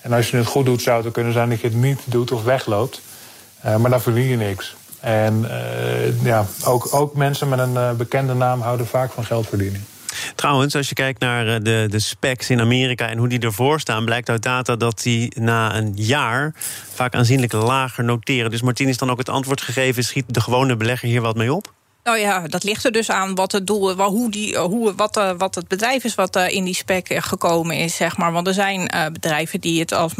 En 0.00 0.12
als 0.12 0.30
je 0.30 0.36
het 0.36 0.46
goed 0.46 0.64
doet, 0.64 0.82
zou 0.82 1.04
het 1.04 1.12
kunnen 1.12 1.32
zijn 1.32 1.48
dat 1.48 1.60
je 1.60 1.66
het 1.66 1.76
niet 1.76 2.00
doet 2.04 2.32
of 2.32 2.42
wegloopt. 2.44 3.00
Uh, 3.64 3.76
maar 3.76 3.90
dan 3.90 4.00
verdien 4.00 4.28
je 4.28 4.36
niks. 4.36 4.76
En 5.00 5.44
uh, 5.44 6.22
ja, 6.24 6.46
ook, 6.64 6.94
ook 6.94 7.14
mensen 7.14 7.48
met 7.48 7.58
een 7.58 7.74
uh, 7.74 7.92
bekende 7.92 8.34
naam 8.34 8.60
houden 8.60 8.86
vaak 8.86 9.10
van 9.12 9.24
geldverdiening. 9.24 9.82
Trouwens, 10.34 10.74
als 10.74 10.88
je 10.88 10.94
kijkt 10.94 11.20
naar 11.20 11.46
eh, 11.46 11.60
de, 11.62 11.86
de 11.90 11.98
specs 11.98 12.50
in 12.50 12.60
Amerika 12.60 13.08
en 13.08 13.18
hoe 13.18 13.28
die 13.28 13.40
ervoor 13.40 13.80
staan, 13.80 14.04
blijkt 14.04 14.28
uit 14.28 14.42
data 14.42 14.76
dat 14.76 15.02
die 15.02 15.40
na 15.40 15.76
een 15.76 15.92
jaar 15.94 16.54
vaak 16.94 17.14
aanzienlijk 17.14 17.52
lager 17.52 18.04
noteren. 18.04 18.50
Dus 18.50 18.62
Martin 18.62 18.88
is 18.88 18.98
dan 18.98 19.10
ook 19.10 19.18
het 19.18 19.28
antwoord 19.28 19.60
gegeven: 19.60 20.04
schiet 20.04 20.24
de 20.26 20.40
gewone 20.40 20.76
belegger 20.76 21.08
hier 21.08 21.20
wat 21.20 21.36
mee 21.36 21.54
op? 21.54 21.76
Nou 22.08 22.20
ja, 22.20 22.40
dat 22.46 22.64
ligt 22.64 22.84
er 22.84 22.92
dus 22.92 23.10
aan 23.10 23.34
wat 23.34 23.52
het 23.52 23.66
doel, 23.66 23.92
hoe 23.92 24.30
die, 24.30 24.58
hoe, 24.58 24.94
wat, 24.94 25.16
uh, 25.16 25.30
wat 25.38 25.54
het 25.54 25.68
bedrijf 25.68 26.04
is 26.04 26.14
wat 26.14 26.36
uh, 26.36 26.48
in 26.48 26.64
die 26.64 26.74
spec 26.74 27.06
gekomen 27.08 27.76
is, 27.76 27.96
zeg 27.96 28.16
maar. 28.16 28.32
Want 28.32 28.46
er 28.46 28.54
zijn 28.54 28.92
uh, 28.94 29.06
bedrijven 29.12 29.60
die 29.60 29.80
het 29.80 29.92
als. 29.92 30.12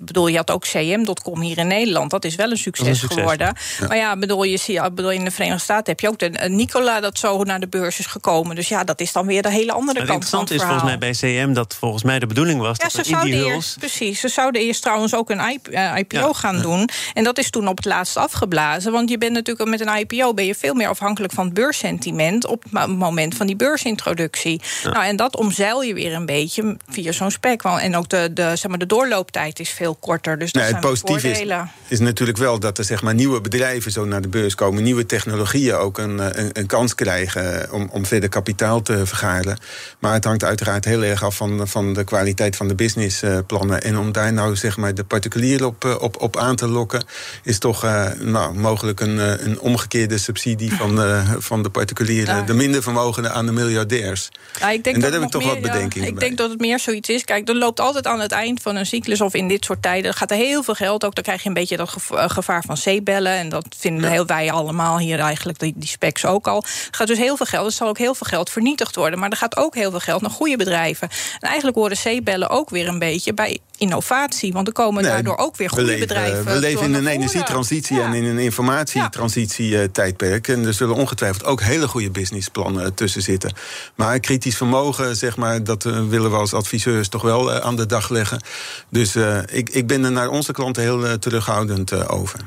bedoel, 0.00 0.26
je 0.26 0.36
had 0.36 0.50
ook 0.50 0.62
CM.com 0.62 1.40
hier 1.40 1.58
in 1.58 1.66
Nederland. 1.66 2.10
Dat 2.10 2.24
is 2.24 2.34
wel 2.34 2.50
een 2.50 2.58
succes, 2.58 2.86
een 2.86 2.96
succes. 2.96 3.18
geworden. 3.18 3.56
Ja. 3.80 3.86
Maar 3.86 3.96
ja, 3.96 4.16
bedoel, 4.16 4.44
je 4.44 4.90
bedoel, 4.94 5.10
in 5.10 5.24
de 5.24 5.30
Verenigde 5.30 5.62
Staten 5.62 5.84
heb 5.86 6.00
je 6.00 6.08
ook 6.08 6.18
de 6.18 6.48
Nicola 6.48 7.00
dat 7.00 7.18
zo 7.18 7.42
naar 7.42 7.60
de 7.60 7.68
beurs 7.68 7.98
is 7.98 8.06
gekomen. 8.06 8.56
Dus 8.56 8.68
ja, 8.68 8.84
dat 8.84 9.00
is 9.00 9.12
dan 9.12 9.26
weer 9.26 9.42
de 9.42 9.50
hele 9.50 9.72
andere 9.72 10.04
kant 10.04 10.28
van 10.28 10.40
het 10.40 10.50
is 10.50 10.62
volgens 10.62 10.82
mij 10.82 10.98
bij 10.98 11.10
CM 11.10 11.52
dat 11.52 11.76
volgens 11.78 12.02
mij 12.02 12.18
de 12.18 12.26
bedoeling 12.26 12.60
was. 12.60 12.76
Ja, 12.76 12.82
dat 12.82 12.92
ze 12.92 13.04
zouden 13.04 13.44
eerst, 13.44 13.78
precies. 13.78 14.20
Ze 14.20 14.28
zouden 14.28 14.60
eerst 14.60 14.82
trouwens 14.82 15.14
ook 15.14 15.30
een 15.30 15.60
IPO 15.96 16.16
ja. 16.18 16.32
gaan 16.32 16.60
doen. 16.62 16.88
En 17.14 17.24
dat 17.24 17.38
is 17.38 17.50
toen 17.50 17.68
op 17.68 17.76
het 17.76 17.86
laatst 17.86 18.16
afgeblazen. 18.16 18.92
Want 18.92 19.10
je 19.10 19.18
bent 19.18 19.32
natuurlijk 19.32 19.68
met 19.70 19.80
een 19.80 19.96
IPO 19.96 20.34
ben 20.34 20.46
je 20.46 20.54
veel 20.54 20.74
meer 20.74 20.88
afhankelijk 20.88 21.08
van 21.16 21.44
het 21.44 21.54
beurssentiment 21.54 22.46
op 22.46 22.64
het 22.70 22.86
moment 22.86 23.34
van 23.34 23.46
die 23.46 23.56
beursintroductie. 23.56 24.60
Nou, 24.84 25.04
en 25.04 25.16
dat 25.16 25.36
omzeil 25.36 25.82
je 25.82 25.94
weer 25.94 26.14
een 26.14 26.26
beetje 26.26 26.76
via 26.88 27.12
zo'n 27.12 27.30
spec. 27.30 27.62
En 27.62 27.96
ook 27.96 28.08
de, 28.08 28.30
de, 28.32 28.56
zeg 28.56 28.68
maar, 28.68 28.78
de 28.78 28.86
doorlooptijd 28.86 29.60
is 29.60 29.70
veel 29.70 29.94
korter. 29.94 30.38
Dus 30.38 30.52
dat 30.52 30.62
nee, 30.62 30.72
het 30.72 30.80
positieve 30.80 31.30
is, 31.30 31.54
is, 31.88 31.98
natuurlijk 31.98 32.38
wel 32.38 32.58
dat 32.58 32.78
er 32.78 32.84
zeg 32.84 33.02
maar, 33.02 33.14
nieuwe 33.14 33.40
bedrijven 33.40 33.92
zo 33.92 34.04
naar 34.04 34.22
de 34.22 34.28
beurs 34.28 34.54
komen, 34.54 34.82
nieuwe 34.82 35.06
technologieën 35.06 35.74
ook 35.74 35.98
een, 35.98 36.38
een, 36.38 36.50
een 36.52 36.66
kans 36.66 36.94
krijgen 36.94 37.72
om, 37.72 37.88
om 37.92 38.06
verder 38.06 38.28
kapitaal 38.28 38.82
te 38.82 39.06
vergaren. 39.06 39.58
Maar 39.98 40.12
het 40.12 40.24
hangt 40.24 40.44
uiteraard 40.44 40.84
heel 40.84 41.02
erg 41.02 41.24
af 41.24 41.36
van, 41.36 41.68
van 41.68 41.94
de 41.94 42.04
kwaliteit 42.04 42.56
van 42.56 42.68
de 42.68 42.74
businessplannen. 42.74 43.82
En 43.82 43.98
om 43.98 44.12
daar 44.12 44.32
nou 44.32 44.56
zeg 44.56 44.76
maar, 44.76 44.94
de 44.94 45.04
particulier 45.04 45.64
op, 45.64 45.84
eh, 45.84 46.02
op, 46.02 46.20
op 46.20 46.36
aan 46.36 46.56
te 46.56 46.68
lokken, 46.68 47.04
is 47.42 47.58
toch 47.58 47.84
uh, 47.84 48.06
nou, 48.18 48.58
mogelijk 48.58 49.00
een, 49.00 49.20
eh, 49.20 49.46
een 49.46 49.60
omgekeerde 49.60 50.18
subsidie 50.18 50.72
van, 50.72 50.99
van 51.38 51.62
de 51.62 51.70
particulieren, 51.70 52.46
de 52.46 52.54
minder 52.54 52.82
vermogenden 52.82 53.32
aan 53.32 53.46
de 53.46 53.52
miljardairs. 53.52 54.28
Ja, 54.58 54.70
ik 54.70 54.84
denk 54.84 54.96
en 54.96 55.02
daar 55.02 55.12
heb 55.12 55.22
ik 55.22 55.28
toch 55.28 55.44
wat 55.44 55.60
bedenkingen 55.60 56.08
Ik 56.08 56.20
denk 56.20 56.36
dat 56.36 56.50
het 56.50 56.60
meer 56.60 56.78
zoiets 56.78 57.08
is. 57.08 57.24
Kijk, 57.24 57.48
er 57.48 57.56
loopt 57.56 57.80
altijd 57.80 58.06
aan 58.06 58.20
het 58.20 58.32
eind 58.32 58.62
van 58.62 58.76
een 58.76 58.86
cyclus 58.86 59.20
of 59.20 59.34
in 59.34 59.48
dit 59.48 59.64
soort 59.64 59.82
tijden 59.82 60.14
gaat 60.14 60.30
er 60.30 60.36
heel 60.36 60.62
veel 60.62 60.74
geld. 60.74 61.04
Ook 61.04 61.14
dan 61.14 61.24
krijg 61.24 61.42
je 61.42 61.48
een 61.48 61.54
beetje 61.54 61.76
dat 61.76 61.96
eh, 62.10 62.30
gevaar 62.30 62.62
van 62.66 62.76
zeebellen. 62.76 63.32
En 63.32 63.48
dat 63.48 63.66
vinden 63.78 64.10
heel 64.10 64.26
wij 64.26 64.50
allemaal 64.50 64.98
hier 64.98 65.18
eigenlijk, 65.18 65.58
die, 65.58 65.72
die 65.76 65.88
specs 65.88 66.24
ook 66.24 66.48
al. 66.48 66.62
Er 66.62 66.88
gaat 66.90 67.06
dus 67.06 67.18
heel 67.18 67.36
veel 67.36 67.46
geld. 67.46 67.66
Er 67.66 67.72
zal 67.72 67.88
ook 67.88 67.98
heel 67.98 68.14
veel 68.14 68.26
geld 68.26 68.50
vernietigd 68.50 68.96
worden. 68.96 69.18
Maar 69.18 69.30
er 69.30 69.36
gaat 69.36 69.56
ook 69.56 69.74
heel 69.74 69.90
veel 69.90 70.00
geld 70.00 70.20
naar 70.20 70.30
goede 70.30 70.56
bedrijven. 70.56 71.08
En 71.38 71.48
eigenlijk 71.48 71.76
horen 71.76 71.96
zeebellen 71.96 72.48
ook 72.48 72.70
weer 72.70 72.88
een 72.88 72.98
beetje 72.98 73.34
bij 73.34 73.58
innovatie. 73.80 74.52
Want 74.52 74.66
er 74.66 74.72
komen 74.72 75.02
daardoor 75.02 75.36
ook 75.36 75.56
weer 75.56 75.70
goede 75.70 75.98
bedrijven. 75.98 76.44
We 76.44 76.58
leven 76.58 76.84
in 76.84 76.94
een 76.94 77.06
energietransitie 77.06 78.00
en 78.00 78.14
in 78.14 78.24
een 78.24 78.38
informatietransitietijdperk. 78.38 80.48
En 80.48 80.66
er 80.66 80.74
zullen 80.74 80.94
ongetwijfeld 80.94 81.44
ook 81.44 81.60
hele 81.60 81.88
goede 81.88 82.10
businessplannen 82.10 82.94
tussen 82.94 83.22
zitten. 83.22 83.52
Maar 83.94 84.20
kritisch 84.20 84.56
vermogen, 84.56 85.16
zeg 85.16 85.36
maar, 85.36 85.64
dat 85.64 85.84
eh, 85.84 86.08
willen 86.08 86.30
we 86.30 86.36
als 86.36 86.54
adviseurs 86.54 87.08
toch 87.08 87.22
wel 87.22 87.52
eh, 87.52 87.60
aan 87.60 87.76
de 87.76 87.86
dag 87.86 88.08
leggen. 88.08 88.42
Dus 88.88 89.16
uh, 89.16 89.38
ik, 89.46 89.68
ik 89.68 89.86
ben 89.86 90.04
er 90.04 90.12
naar 90.12 90.28
onze 90.28 90.52
klanten 90.52 90.82
heel 90.82 91.18
terughoudend 91.18 92.08
over. 92.08 92.40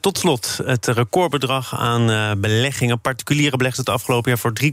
tot 0.00 0.18
slot, 0.18 0.58
het 0.64 0.86
recordbedrag 0.86 1.76
aan 1.76 2.40
beleggingen. 2.40 3.00
Particuliere 3.00 3.56
beleggers 3.56 3.86
het 3.86 3.94
afgelopen 3.94 4.30
jaar 4.30 4.38
voor 4.38 4.52
3,8 4.62 4.68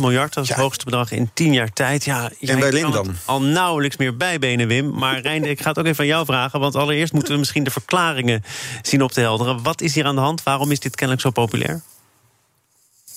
miljard. 0.00 0.34
Dat 0.34 0.44
is 0.44 0.50
het 0.50 0.58
hoogste 0.58 0.84
bedrag 0.84 1.12
in 1.12 1.30
10 1.34 1.52
jaar 1.52 1.72
tijd. 1.72 2.04
Ja, 2.04 2.30
en 2.40 2.58
bij 2.58 2.72
Lim 2.72 2.90
dan? 2.90 3.16
Al 3.24 3.42
nauwelijks 3.42 3.96
meer 3.96 4.16
bijbenen, 4.16 4.68
Wim. 4.68 4.90
Maar 4.90 5.20
Rijn 5.20 5.39
ik 5.44 5.60
ga 5.60 5.68
het 5.68 5.78
ook 5.78 5.86
even 5.86 6.00
aan 6.00 6.06
jou 6.06 6.24
vragen. 6.24 6.60
Want 6.60 6.76
allereerst 6.76 7.12
moeten 7.12 7.32
we 7.32 7.38
misschien 7.38 7.64
de 7.64 7.70
verklaringen 7.70 8.44
zien 8.82 9.02
op 9.02 9.12
te 9.12 9.20
helderen. 9.20 9.62
Wat 9.62 9.80
is 9.80 9.94
hier 9.94 10.04
aan 10.04 10.14
de 10.14 10.20
hand? 10.20 10.42
Waarom 10.42 10.70
is 10.70 10.80
dit 10.80 10.94
kennelijk 10.94 11.26
zo 11.26 11.30
populair? 11.30 11.82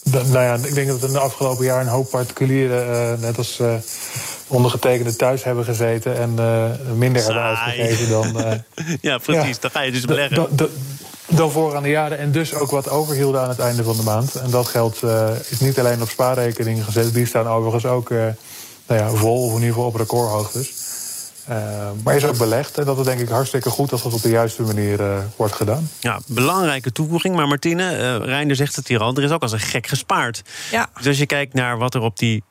nou 0.04 0.32
ja, 0.32 0.54
ik 0.54 0.74
denk 0.74 0.88
dat 0.88 1.04
in 1.04 1.12
de 1.12 1.20
afgelopen 1.20 1.66
jaar 1.66 1.82
een 1.82 1.88
hoop 1.88 2.10
particulieren, 2.10 2.88
uh, 2.90 3.22
net 3.22 3.38
als 3.38 3.60
uh, 3.60 3.74
ondergetekende, 4.48 5.16
thuis 5.16 5.44
hebben 5.44 5.66
gezeten 5.66 6.18
en 6.18 6.36
uh, 6.40 6.96
minder 6.96 7.24
hebben 7.24 7.42
uitgegeven 7.42 8.10
dan. 8.10 8.28
ja, 9.02 9.18
precies. 9.18 9.56
Ja, 9.56 9.62
dan 9.62 9.72
ga 9.72 9.82
je 9.82 9.92
dus 9.92 10.06
beleggen. 10.06 10.50
Dan 11.28 11.52
voorgaande 11.52 11.90
jaren 11.90 12.18
en 12.18 12.32
dus 12.32 12.54
ook 12.54 12.72
wat 12.72 12.90
overhielden 12.90 13.42
aan 13.42 13.50
het 13.50 13.60
einde 13.60 13.84
van 13.84 13.98
de 13.98 14.04
maand. 14.04 14.36
En 14.36 14.50
dat 14.50 14.68
geld 14.68 15.02
is 15.50 15.60
niet 15.60 15.80
alleen 15.80 16.02
op 16.02 16.10
spaarrekeningen 16.10 16.84
gezet, 16.84 17.14
die 17.14 17.26
staan 17.26 17.48
overigens 17.48 17.86
ook 17.86 18.10
nou 18.10 18.32
ja, 18.88 19.10
vol, 19.10 19.44
of 19.44 19.50
in 19.50 19.56
ieder 19.56 19.74
geval 19.74 19.88
op 19.88 19.96
recordhoogtes. 19.96 20.74
Uh, 21.50 21.90
maar 22.04 22.16
is 22.16 22.26
ook 22.26 22.38
belegd. 22.38 22.78
En 22.78 22.86
dat 22.86 22.98
is 22.98 23.06
denk 23.06 23.20
ik 23.20 23.30
hartstikke 23.30 23.70
goed 23.70 23.92
als 23.92 24.04
dat 24.04 24.14
op 24.14 24.22
de 24.22 24.30
juiste 24.30 24.62
manier 24.62 25.00
uh, 25.00 25.18
wordt 25.36 25.54
gedaan. 25.54 25.90
Ja, 26.00 26.20
belangrijke 26.28 26.92
toevoeging. 26.92 27.36
Maar 27.36 27.48
Martine, 27.48 27.92
uh, 27.92 28.26
Reinder 28.26 28.56
zegt 28.56 28.76
het 28.76 28.88
hier 28.88 29.00
al, 29.00 29.16
er 29.16 29.24
is 29.24 29.32
ook 29.32 29.42
als 29.42 29.52
een 29.52 29.60
gek 29.60 29.88
gespaard. 29.88 30.42
Ja. 30.72 30.90
Dus 30.98 31.08
als 31.08 31.18
je 31.18 31.26
kijkt 31.26 31.54
naar 31.54 31.78
wat 31.78 31.96
er 31.96 32.02
op 32.02 32.18
die 32.18 32.44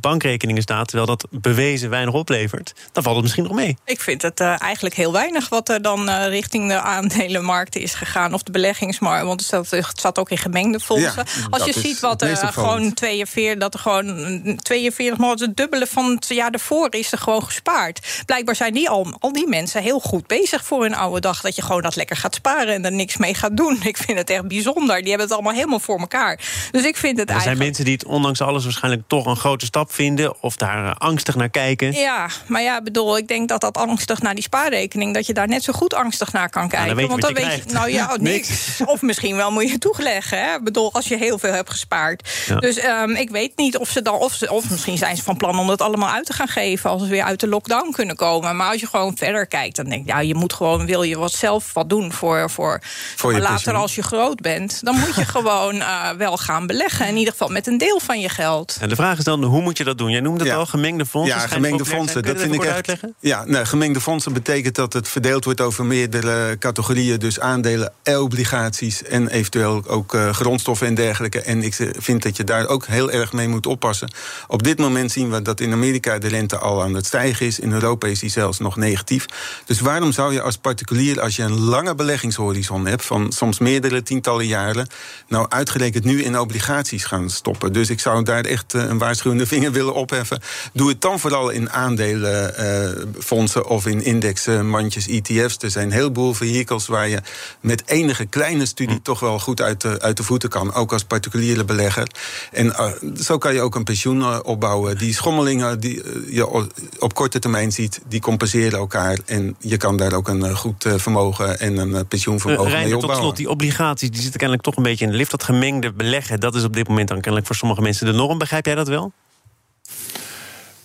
bankrekeningen 0.00 0.62
staat, 0.62 0.88
terwijl 0.88 1.06
dat 1.06 1.26
bewezen 1.30 1.90
weinig 1.90 2.14
oplevert, 2.14 2.74
dan 2.92 3.02
valt 3.02 3.14
het 3.14 3.24
misschien 3.24 3.44
nog 3.44 3.54
mee. 3.54 3.76
Ik 3.84 4.00
vind 4.00 4.22
het 4.22 4.40
uh, 4.40 4.60
eigenlijk 4.60 4.94
heel 4.94 5.12
weinig 5.12 5.48
wat 5.48 5.68
er 5.68 5.82
dan 5.82 6.08
uh, 6.08 6.26
richting 6.26 6.68
de 6.68 6.80
aandelenmarkten 6.80 7.80
is 7.80 7.94
gegaan 7.94 8.34
of 8.34 8.42
de 8.42 8.50
beleggingsmarkt. 8.50 9.26
Want 9.26 9.50
het 9.50 10.00
zat, 10.00 10.18
ook 10.18 10.30
in 10.30 10.38
gemengde 10.38 10.80
fondsen. 10.80 11.24
Ja, 11.26 11.46
Als 11.50 11.64
je 11.64 11.72
ziet 11.72 12.00
wat 12.00 12.22
er 12.22 12.30
uh, 12.30 12.52
gewoon 12.52 12.94
42, 12.94 13.60
dat 13.60 13.74
er 13.74 13.80
gewoon 13.80 14.58
42 14.62 15.18
maar 15.18 15.30
het 15.30 15.56
dubbele 15.56 15.86
van 15.86 16.10
het 16.10 16.26
jaar 16.28 16.50
ervoor 16.50 16.86
is 16.90 17.12
er 17.12 17.18
gewoon 17.18 17.44
gespaard. 17.44 18.22
Blijkbaar 18.26 18.56
zijn 18.56 18.74
die 18.74 18.88
al, 18.88 19.16
al 19.18 19.32
die 19.32 19.48
mensen 19.48 19.82
heel 19.82 20.00
goed 20.00 20.26
bezig 20.26 20.64
voor 20.64 20.82
hun 20.82 20.94
oude 20.94 21.20
dag. 21.20 21.40
Dat 21.40 21.56
je 21.56 21.62
gewoon 21.62 21.82
dat 21.82 21.96
lekker 21.96 22.16
gaat 22.16 22.34
sparen 22.34 22.74
en 22.74 22.84
er 22.84 22.92
niks 22.92 23.16
mee 23.16 23.34
gaat 23.34 23.56
doen. 23.56 23.78
Ik 23.92 23.96
vind 23.96 24.18
het 24.18 24.30
echt 24.30 24.48
bijzonder. 24.48 24.98
Die 24.98 25.08
hebben 25.08 25.26
het 25.26 25.32
allemaal 25.32 25.52
helemaal 25.52 25.78
voor 25.78 25.98
elkaar. 25.98 26.40
Dus 26.70 26.84
ik 26.84 26.96
vind 26.96 27.18
het 27.18 27.28
er 27.28 27.34
eigenlijk. 27.34 27.36
Er 27.36 27.42
zijn 27.42 27.58
mensen 27.58 27.84
die 27.84 27.92
het 27.92 28.04
ondanks 28.04 28.40
alles 28.40 28.64
waarschijnlijk 28.64 29.02
toch 29.06 29.26
een 29.26 29.36
grote 29.36 29.66
stap 29.76 29.92
vinden 29.92 30.42
of 30.42 30.56
daar 30.56 30.84
eh, 30.84 30.94
angstig 30.98 31.34
naar 31.34 31.48
kijken. 31.48 31.92
Ja, 31.92 32.28
maar 32.46 32.62
ja, 32.62 32.82
bedoel, 32.82 33.16
ik 33.16 33.28
denk 33.28 33.48
dat 33.48 33.60
dat 33.60 33.76
angstig 33.76 34.22
naar 34.22 34.34
die 34.34 34.42
spaarrekening, 34.42 35.14
dat 35.14 35.26
je 35.26 35.34
daar 35.34 35.48
net 35.48 35.62
zo 35.62 35.72
goed 35.72 35.94
angstig 35.94 36.32
naar 36.32 36.50
kan 36.50 36.68
kijken. 36.68 36.86
dan 36.86 36.96
weet 36.96 37.04
je 37.04 37.10
Want 37.10 37.22
wat 37.22 37.34
dan 37.34 37.44
weet 37.44 37.64
je, 37.64 37.72
nou 37.72 37.90
ja, 37.90 38.10
oh, 38.12 38.18
niks. 38.18 38.80
Of 38.84 39.02
misschien 39.02 39.36
wel 39.36 39.50
moet 39.50 39.62
je 39.62 39.70
het 39.70 39.80
toeleggen. 39.80 40.38
Hè? 40.38 40.54
Ik 40.54 40.64
bedoel, 40.64 40.92
als 40.92 41.08
je 41.08 41.16
heel 41.16 41.38
veel 41.38 41.52
hebt 41.52 41.70
gespaard. 41.70 42.28
Ja. 42.46 42.56
Dus 42.56 42.76
ehm, 42.76 43.10
ik 43.10 43.30
weet 43.30 43.56
niet 43.56 43.76
of 43.76 43.88
ze 43.88 44.02
dan, 44.02 44.14
of, 44.14 44.32
ze, 44.32 44.52
of 44.52 44.70
misschien 44.70 44.98
zijn 44.98 45.16
ze 45.16 45.22
van 45.22 45.36
plan 45.36 45.58
om 45.58 45.66
dat 45.66 45.80
allemaal 45.80 46.10
uit 46.10 46.26
te 46.26 46.32
gaan 46.32 46.48
geven 46.48 46.90
als 46.90 47.02
we 47.02 47.08
weer 47.08 47.22
uit 47.22 47.40
de 47.40 47.48
lockdown 47.48 47.90
kunnen 47.90 48.16
komen. 48.16 48.56
Maar 48.56 48.70
als 48.70 48.80
je 48.80 48.86
gewoon 48.86 49.16
verder 49.16 49.46
kijkt, 49.46 49.76
dan 49.76 49.84
denk 49.84 50.00
ik, 50.00 50.08
ja, 50.08 50.20
je 50.20 50.34
moet 50.34 50.52
gewoon, 50.52 50.86
wil 50.86 51.02
je 51.02 51.18
wat 51.18 51.32
zelf 51.32 51.72
wat 51.72 51.88
doen 51.88 52.12
voor, 52.12 52.50
voor, 52.50 52.80
Voor 53.16 53.32
je 53.32 53.40
later 53.40 53.74
als 53.74 53.94
je 53.94 54.02
groot 54.02 54.40
bent, 54.40 54.84
dan 54.84 54.98
moet 54.98 55.14
je 55.14 55.24
gewoon 55.36 55.80
eh, 55.80 56.10
wel 56.10 56.36
gaan 56.36 56.66
beleggen. 56.66 57.06
In 57.06 57.16
ieder 57.16 57.32
geval 57.32 57.48
met 57.48 57.66
een 57.66 57.78
deel 57.78 58.00
van 58.00 58.20
je 58.20 58.28
geld. 58.28 58.76
En 58.80 58.88
de 58.88 58.96
vraag 58.96 59.18
is 59.18 59.24
dan, 59.24 59.44
hoe 59.44 59.65
moet 59.66 59.76
je 59.78 59.84
dat 59.84 59.98
doen? 59.98 60.10
Jij 60.10 60.20
noemde 60.20 60.40
het 60.40 60.48
Ja. 60.52 60.58
al, 60.58 60.66
gemengde 60.66 61.06
fondsen. 61.06 61.38
Ja, 61.38 61.46
gemengde 61.46 61.84
fondsen. 61.84 62.22
Dat 62.22 62.40
vind 62.40 62.54
ik 62.54 62.64
echt. 62.64 62.74
uitleggen? 62.74 63.14
Ja, 63.20 63.44
nee, 63.44 63.64
gemengde 63.64 64.00
fondsen 64.00 64.32
betekent 64.32 64.74
dat 64.74 64.92
het 64.92 65.08
verdeeld 65.08 65.44
wordt 65.44 65.60
over 65.60 65.84
meerdere 65.84 66.56
categorieën. 66.58 67.18
Dus 67.18 67.40
aandelen, 67.40 67.92
obligaties 68.04 69.02
en 69.02 69.28
eventueel 69.28 69.82
ook 69.86 70.14
eh, 70.14 70.32
grondstoffen 70.32 70.86
en 70.86 70.94
dergelijke. 70.94 71.40
En 71.40 71.62
ik 71.62 71.74
vind 71.98 72.22
dat 72.22 72.36
je 72.36 72.44
daar 72.44 72.66
ook 72.68 72.86
heel 72.86 73.10
erg 73.10 73.32
mee 73.32 73.48
moet 73.48 73.66
oppassen. 73.66 74.10
Op 74.48 74.62
dit 74.62 74.78
moment 74.78 75.12
zien 75.12 75.30
we 75.30 75.42
dat 75.42 75.60
in 75.60 75.72
Amerika 75.72 76.18
de 76.18 76.28
rente 76.28 76.58
al 76.58 76.82
aan 76.82 76.94
het 76.94 77.06
stijgen 77.06 77.46
is. 77.46 77.58
In 77.58 77.72
Europa 77.72 78.06
is 78.06 78.18
die 78.18 78.30
zelfs 78.30 78.58
nog 78.58 78.76
negatief. 78.76 79.26
Dus 79.66 79.80
waarom 79.80 80.12
zou 80.12 80.32
je 80.32 80.42
als 80.42 80.56
particulier, 80.56 81.20
als 81.20 81.36
je 81.36 81.42
een 81.42 81.60
lange 81.60 81.94
beleggingshorizon 81.94 82.86
hebt, 82.86 83.04
van 83.04 83.32
soms 83.32 83.58
meerdere 83.58 84.02
tientallen 84.02 84.46
jaren, 84.46 84.86
nou 85.28 85.46
uitgerekend 85.48 86.04
nu 86.04 86.22
in 86.22 86.38
obligaties 86.38 87.04
gaan 87.04 87.30
stoppen? 87.30 87.72
Dus 87.72 87.90
ik 87.90 88.00
zou 88.00 88.22
daar 88.22 88.44
echt 88.44 88.74
eh, 88.74 88.82
een 88.82 88.98
waarschuwende 88.98 89.46
vinger 89.46 89.54
willen 89.60 89.94
opheffen. 89.94 90.40
Doe 90.72 90.88
het 90.88 91.00
dan 91.00 91.20
vooral 91.20 91.50
in 91.50 91.70
aandelenfondsen 91.70 93.66
of 93.66 93.86
in 93.86 94.04
indexmandjes, 94.04 95.08
ETF's. 95.08 95.56
Er 95.60 95.70
zijn 95.70 95.86
een 95.86 95.92
heleboel 95.92 96.32
vehicles 96.32 96.86
waar 96.86 97.08
je 97.08 97.20
met 97.60 97.82
enige 97.86 98.26
kleine 98.26 98.66
studie 98.66 99.02
toch 99.02 99.20
wel 99.20 99.38
goed 99.38 99.60
uit 99.60 99.80
de, 99.80 100.00
uit 100.00 100.16
de 100.16 100.22
voeten 100.22 100.48
kan. 100.48 100.74
Ook 100.74 100.92
als 100.92 101.04
particuliere 101.04 101.64
belegger. 101.64 102.06
En 102.52 102.76
eh, 102.76 102.90
zo 103.20 103.38
kan 103.38 103.54
je 103.54 103.60
ook 103.60 103.74
een 103.74 103.84
pensioen 103.84 104.20
eh, 104.20 104.38
opbouwen. 104.42 104.98
Die 104.98 105.14
schommelingen 105.14 105.80
die 105.80 106.02
eh, 106.02 106.10
je 106.30 106.68
op 106.98 107.14
korte 107.14 107.38
termijn 107.38 107.72
ziet, 107.72 108.00
die 108.08 108.20
compenseren 108.20 108.78
elkaar. 108.78 109.18
En 109.26 109.56
je 109.58 109.76
kan 109.76 109.96
daar 109.96 110.12
ook 110.12 110.28
een 110.28 110.44
eh, 110.44 110.56
goed 110.56 110.84
eh, 110.84 110.94
vermogen 110.96 111.60
en 111.60 111.76
een 111.76 111.94
eh, 111.94 112.00
pensioenvermogen 112.08 112.64
Uh, 112.64 112.70
mee 112.70 112.80
Reiner, 112.80 112.92
tot 112.92 113.02
opbouwen. 113.02 113.26
slot, 113.26 113.36
die 113.36 113.50
obligaties 113.50 114.10
die 114.10 114.20
zitten 114.20 114.38
kennelijk 114.38 114.66
toch 114.66 114.76
een 114.76 114.82
beetje 114.82 115.04
in 115.04 115.10
de 115.10 115.16
lift. 115.16 115.30
Dat 115.30 115.42
gemengde 115.42 115.92
beleggen, 115.92 116.40
dat 116.40 116.54
is 116.54 116.64
op 116.64 116.72
dit 116.72 116.88
moment 116.88 117.08
dan 117.08 117.16
kennelijk 117.20 117.46
voor 117.46 117.56
sommige 117.56 117.82
mensen 117.82 118.06
de 118.06 118.12
norm. 118.12 118.38
Begrijp 118.38 118.66
jij 118.66 118.74
dat 118.74 118.88
wel? 118.88 119.12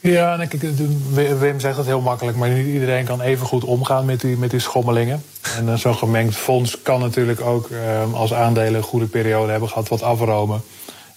Ja, 0.02 0.48
Wim 1.40 1.60
zegt 1.60 1.76
dat 1.76 1.86
heel 1.86 2.02
makkelijk, 2.02 2.38
maar 2.38 2.50
niet 2.50 2.74
iedereen 2.74 3.06
kan 3.06 3.22
even 3.22 3.48
goed 3.48 3.64
omgaan 3.64 4.06
met 4.06 4.22
die, 4.22 4.38
met 4.38 4.50
die 4.50 4.60
schommelingen. 4.60 5.24
En 5.58 5.70
eh, 5.70 5.76
zo'n 5.76 5.96
gemengd 5.96 6.36
fonds 6.36 6.82
kan 6.82 7.00
natuurlijk 7.00 7.42
ook 7.42 7.70
eh, 7.70 8.14
als 8.14 8.34
aandelen 8.34 8.76
een 8.76 8.84
goede 8.84 9.06
periode 9.06 9.52
hebben 9.52 9.70
gehad 9.70 9.88
wat 9.88 10.02
afromen. 10.02 10.62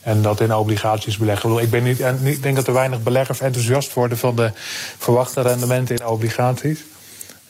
En 0.00 0.22
dat 0.22 0.40
in 0.40 0.54
obligaties 0.54 1.16
beleggen. 1.16 1.70
Ben 1.70 1.82
niet, 1.82 2.00
ik 2.24 2.42
denk 2.42 2.56
dat 2.56 2.66
er 2.66 2.72
weinig 2.72 3.02
beleggers 3.02 3.40
enthousiast 3.40 3.92
worden 3.92 4.18
van 4.18 4.36
de 4.36 4.50
verwachte 4.98 5.40
rendementen 5.40 5.96
in 5.96 6.06
obligaties. 6.06 6.84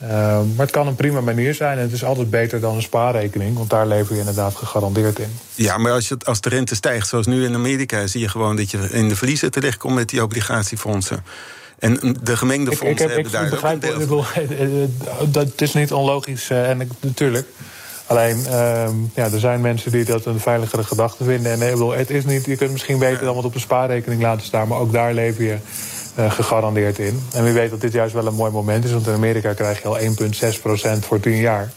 Eh, 0.09 0.11
maar 0.57 0.67
het 0.67 0.71
kan 0.71 0.87
een 0.87 0.95
prima 0.95 1.21
manier 1.21 1.55
zijn. 1.55 1.77
En 1.77 1.83
het 1.83 1.93
is 1.93 2.05
altijd 2.05 2.31
beter 2.31 2.61
dan 2.61 2.75
een 2.75 2.83
spaarrekening, 2.83 3.57
want 3.57 3.71
daar 3.71 3.87
lever 3.87 4.13
je 4.13 4.19
inderdaad 4.19 4.55
gegarandeerd 4.55 5.19
in. 5.19 5.39
Ja, 5.55 5.79
maar 5.79 5.93
als, 5.93 6.09
je, 6.09 6.17
als 6.25 6.41
de 6.41 6.49
rente 6.49 6.75
stijgt, 6.75 7.09
zoals 7.09 7.27
nu 7.27 7.45
in 7.45 7.55
Amerika, 7.55 8.07
zie 8.07 8.21
je 8.21 8.29
gewoon 8.29 8.57
dat 8.57 8.71
je 8.71 8.79
in 8.91 9.09
de 9.09 9.17
verliezen 9.17 9.51
terechtkomt 9.51 9.95
met 9.95 10.09
die 10.09 10.23
obligatiefondsen. 10.23 11.25
En 11.79 12.17
de 12.23 12.37
gemengde 12.37 12.77
fondsen 12.77 12.91
ik, 12.91 12.99
heb, 12.99 13.09
ik 13.09 13.15
hebben 13.15 13.33
daar 13.33 13.41
ook 13.41 13.47
een 13.47 13.79
begrijp 13.79 13.81
deel 13.81 14.23
van. 14.23 14.43
eh, 14.59 14.83
eh, 14.83 14.89
dat 15.29 15.47
het 15.47 15.63
is 15.63 15.75
niet 15.75 15.93
onlogisch 15.93 16.51
eh, 16.51 16.71
en 16.71 16.81
ik, 16.81 16.89
natuurlijk. 17.01 17.47
Alleen, 18.07 18.47
ehm, 18.47 18.95
ja, 19.15 19.25
er 19.25 19.39
zijn 19.39 19.61
mensen 19.61 19.93
die 19.93 20.05
dat 20.05 20.27
een 20.27 20.41
veiligere 20.41 20.85
gedachte 20.85 21.25
vinden. 21.25 21.53
En 21.53 21.61
eh, 21.61 21.67
ik 21.67 21.73
bedoel, 21.73 21.95
het 21.95 22.11
is 22.11 22.25
niet, 22.25 22.45
je 22.45 22.57
kunt 22.57 22.73
misschien 22.73 22.99
beter 22.99 23.25
dan 23.25 23.35
wat 23.35 23.45
op 23.45 23.55
een 23.55 23.61
spaarrekening 23.61 24.23
laten 24.23 24.47
staan, 24.47 24.69
maar 24.69 24.79
ook 24.79 24.93
daar 24.93 25.15
lever 25.15 25.45
je 25.45 25.57
eh, 26.15 26.31
gegarandeerd 26.31 26.99
in. 26.99 27.23
En 27.35 27.45
wie 27.45 27.53
weet 27.53 27.71
dat 27.71 27.81
dit 27.81 27.93
juist 27.93 28.15
wel 28.15 28.27
een 28.27 28.35
mooi 28.35 28.53
moment 28.53 28.85
is, 28.85 28.93
want 28.93 29.07
in 29.07 29.13
Amerika 29.15 29.53
krijg 29.53 29.83
je 29.83 29.89
al 29.89 29.99
1,6% 29.99 31.07
voor 31.07 31.21
10 31.21 31.37
jaar. 31.37 31.73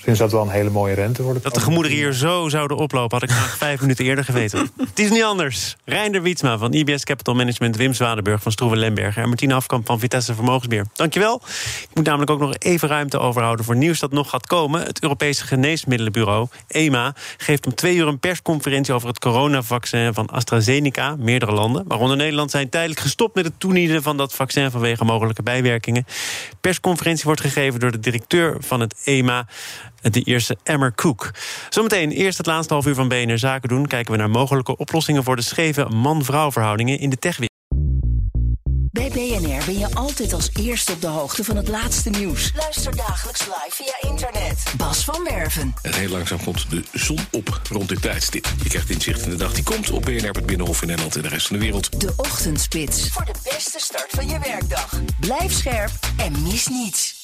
Misschien 0.00 0.24
is 0.24 0.30
dat 0.30 0.40
wel 0.40 0.48
een 0.48 0.60
hele 0.60 0.70
mooie 0.70 0.94
rente 0.94 1.22
voor 1.22 1.34
de 1.34 1.40
Dat 1.40 1.54
de 1.54 1.60
gemoederen 1.60 1.96
hier 1.96 2.12
zo 2.12 2.48
zouden 2.48 2.76
oplopen, 2.76 3.18
had 3.18 3.28
ik 3.28 3.34
graag 3.34 3.56
vijf 3.56 3.80
minuten 3.80 4.04
eerder 4.04 4.24
geweten. 4.24 4.58
Het 4.88 4.98
is 4.98 5.10
niet 5.10 5.22
anders. 5.22 5.76
Reinder 5.84 6.22
Wietsma 6.22 6.58
van 6.58 6.72
IBS 6.72 7.04
Capital 7.04 7.34
Management, 7.34 7.76
Wim 7.76 7.92
Zwanenburg 7.92 8.42
van 8.42 8.52
Stroeven 8.52 8.78
Lemberger 8.78 9.22
en 9.22 9.28
Martina 9.28 9.54
Afkamp 9.54 9.86
van 9.86 9.98
Vitesse 9.98 10.34
Vermogensbeheer. 10.34 10.86
Dankjewel. 10.92 11.42
Ik 11.82 11.88
moet 11.94 12.04
namelijk 12.04 12.30
ook 12.30 12.40
nog 12.40 12.54
even 12.58 12.88
ruimte 12.88 13.18
overhouden 13.18 13.64
voor 13.64 13.76
nieuws 13.76 13.98
dat 13.98 14.12
nog 14.12 14.30
gaat 14.30 14.46
komen. 14.46 14.82
Het 14.82 15.02
Europese 15.02 15.46
Geneesmiddelenbureau, 15.46 16.48
EMA, 16.68 17.14
geeft 17.36 17.66
om 17.66 17.74
twee 17.74 17.96
uur 17.96 18.06
een 18.06 18.18
persconferentie 18.18 18.94
over 18.94 19.08
het 19.08 19.18
coronavaccin 19.18 20.14
van 20.14 20.26
AstraZeneca. 20.26 21.16
Meerdere 21.18 21.52
landen, 21.52 21.84
waaronder 21.86 22.16
Nederland, 22.16 22.50
zijn 22.50 22.68
tijdelijk 22.68 23.00
gestopt 23.00 23.34
met 23.34 23.44
het 23.44 23.54
toedienen 23.58 24.02
van 24.02 24.16
dat 24.16 24.34
vaccin 24.34 24.70
vanwege 24.70 25.04
mogelijke 25.04 25.42
bijwerkingen. 25.42 26.06
Persconferentie 26.60 27.24
wordt 27.24 27.40
gegeven 27.40 27.80
door 27.80 27.90
de 27.90 28.00
directeur 28.00 28.56
van 28.60 28.80
het 28.80 28.94
EMA, 29.04 29.46
de 30.00 30.22
eerste 30.22 30.56
Emmer 30.62 30.94
Cook. 30.94 31.30
Zometeen 31.68 32.10
eerst 32.10 32.38
het 32.38 32.46
laatste 32.46 32.72
half 32.72 32.86
uur 32.86 32.94
van 32.94 33.08
BNR 33.08 33.38
Zaken 33.38 33.68
doen. 33.68 33.86
Kijken 33.86 34.12
we 34.12 34.18
naar 34.18 34.30
mogelijke 34.30 34.76
oplossingen 34.76 35.24
voor 35.24 35.36
de 35.36 35.42
scheve 35.42 35.84
man-vrouw 35.84 36.52
verhoudingen 36.52 36.98
in 36.98 37.10
de 37.10 37.16
techwereld. 37.16 37.48
Bij 38.92 39.08
BNR 39.08 39.64
ben 39.64 39.78
je 39.78 39.94
altijd 39.94 40.32
als 40.32 40.50
eerste 40.60 40.92
op 40.92 41.00
de 41.00 41.06
hoogte 41.06 41.44
van 41.44 41.56
het 41.56 41.68
laatste 41.68 42.10
nieuws. 42.10 42.52
Luister 42.56 42.96
dagelijks 42.96 43.40
live 43.40 43.70
via 43.70 44.10
internet. 44.10 44.64
Bas 44.76 45.04
van 45.04 45.24
Werven. 45.24 45.74
En 45.82 45.94
heel 45.94 46.08
langzaam 46.08 46.44
komt 46.44 46.70
de 46.70 46.82
zon 46.92 47.18
op 47.30 47.60
rond 47.70 47.88
dit 47.88 48.02
tijdstip. 48.02 48.48
Je 48.62 48.68
krijgt 48.68 48.90
inzicht 48.90 49.22
in 49.22 49.30
de 49.30 49.36
dag 49.36 49.52
die 49.52 49.64
komt 49.64 49.90
op 49.90 50.02
BNR, 50.02 50.30
het 50.30 50.46
Binnenhof 50.46 50.80
in 50.80 50.86
Nederland 50.86 51.16
en 51.16 51.22
de 51.22 51.28
rest 51.28 51.46
van 51.46 51.56
de 51.56 51.62
wereld. 51.62 52.00
De 52.00 52.12
Ochtendspits. 52.16 53.08
Voor 53.08 53.24
de 53.24 53.34
beste 53.44 53.78
start 53.80 54.10
van 54.10 54.28
je 54.28 54.38
werkdag. 54.38 55.00
Blijf 55.20 55.52
scherp 55.52 55.92
en 56.16 56.42
mis 56.42 56.66
niets. 56.68 57.19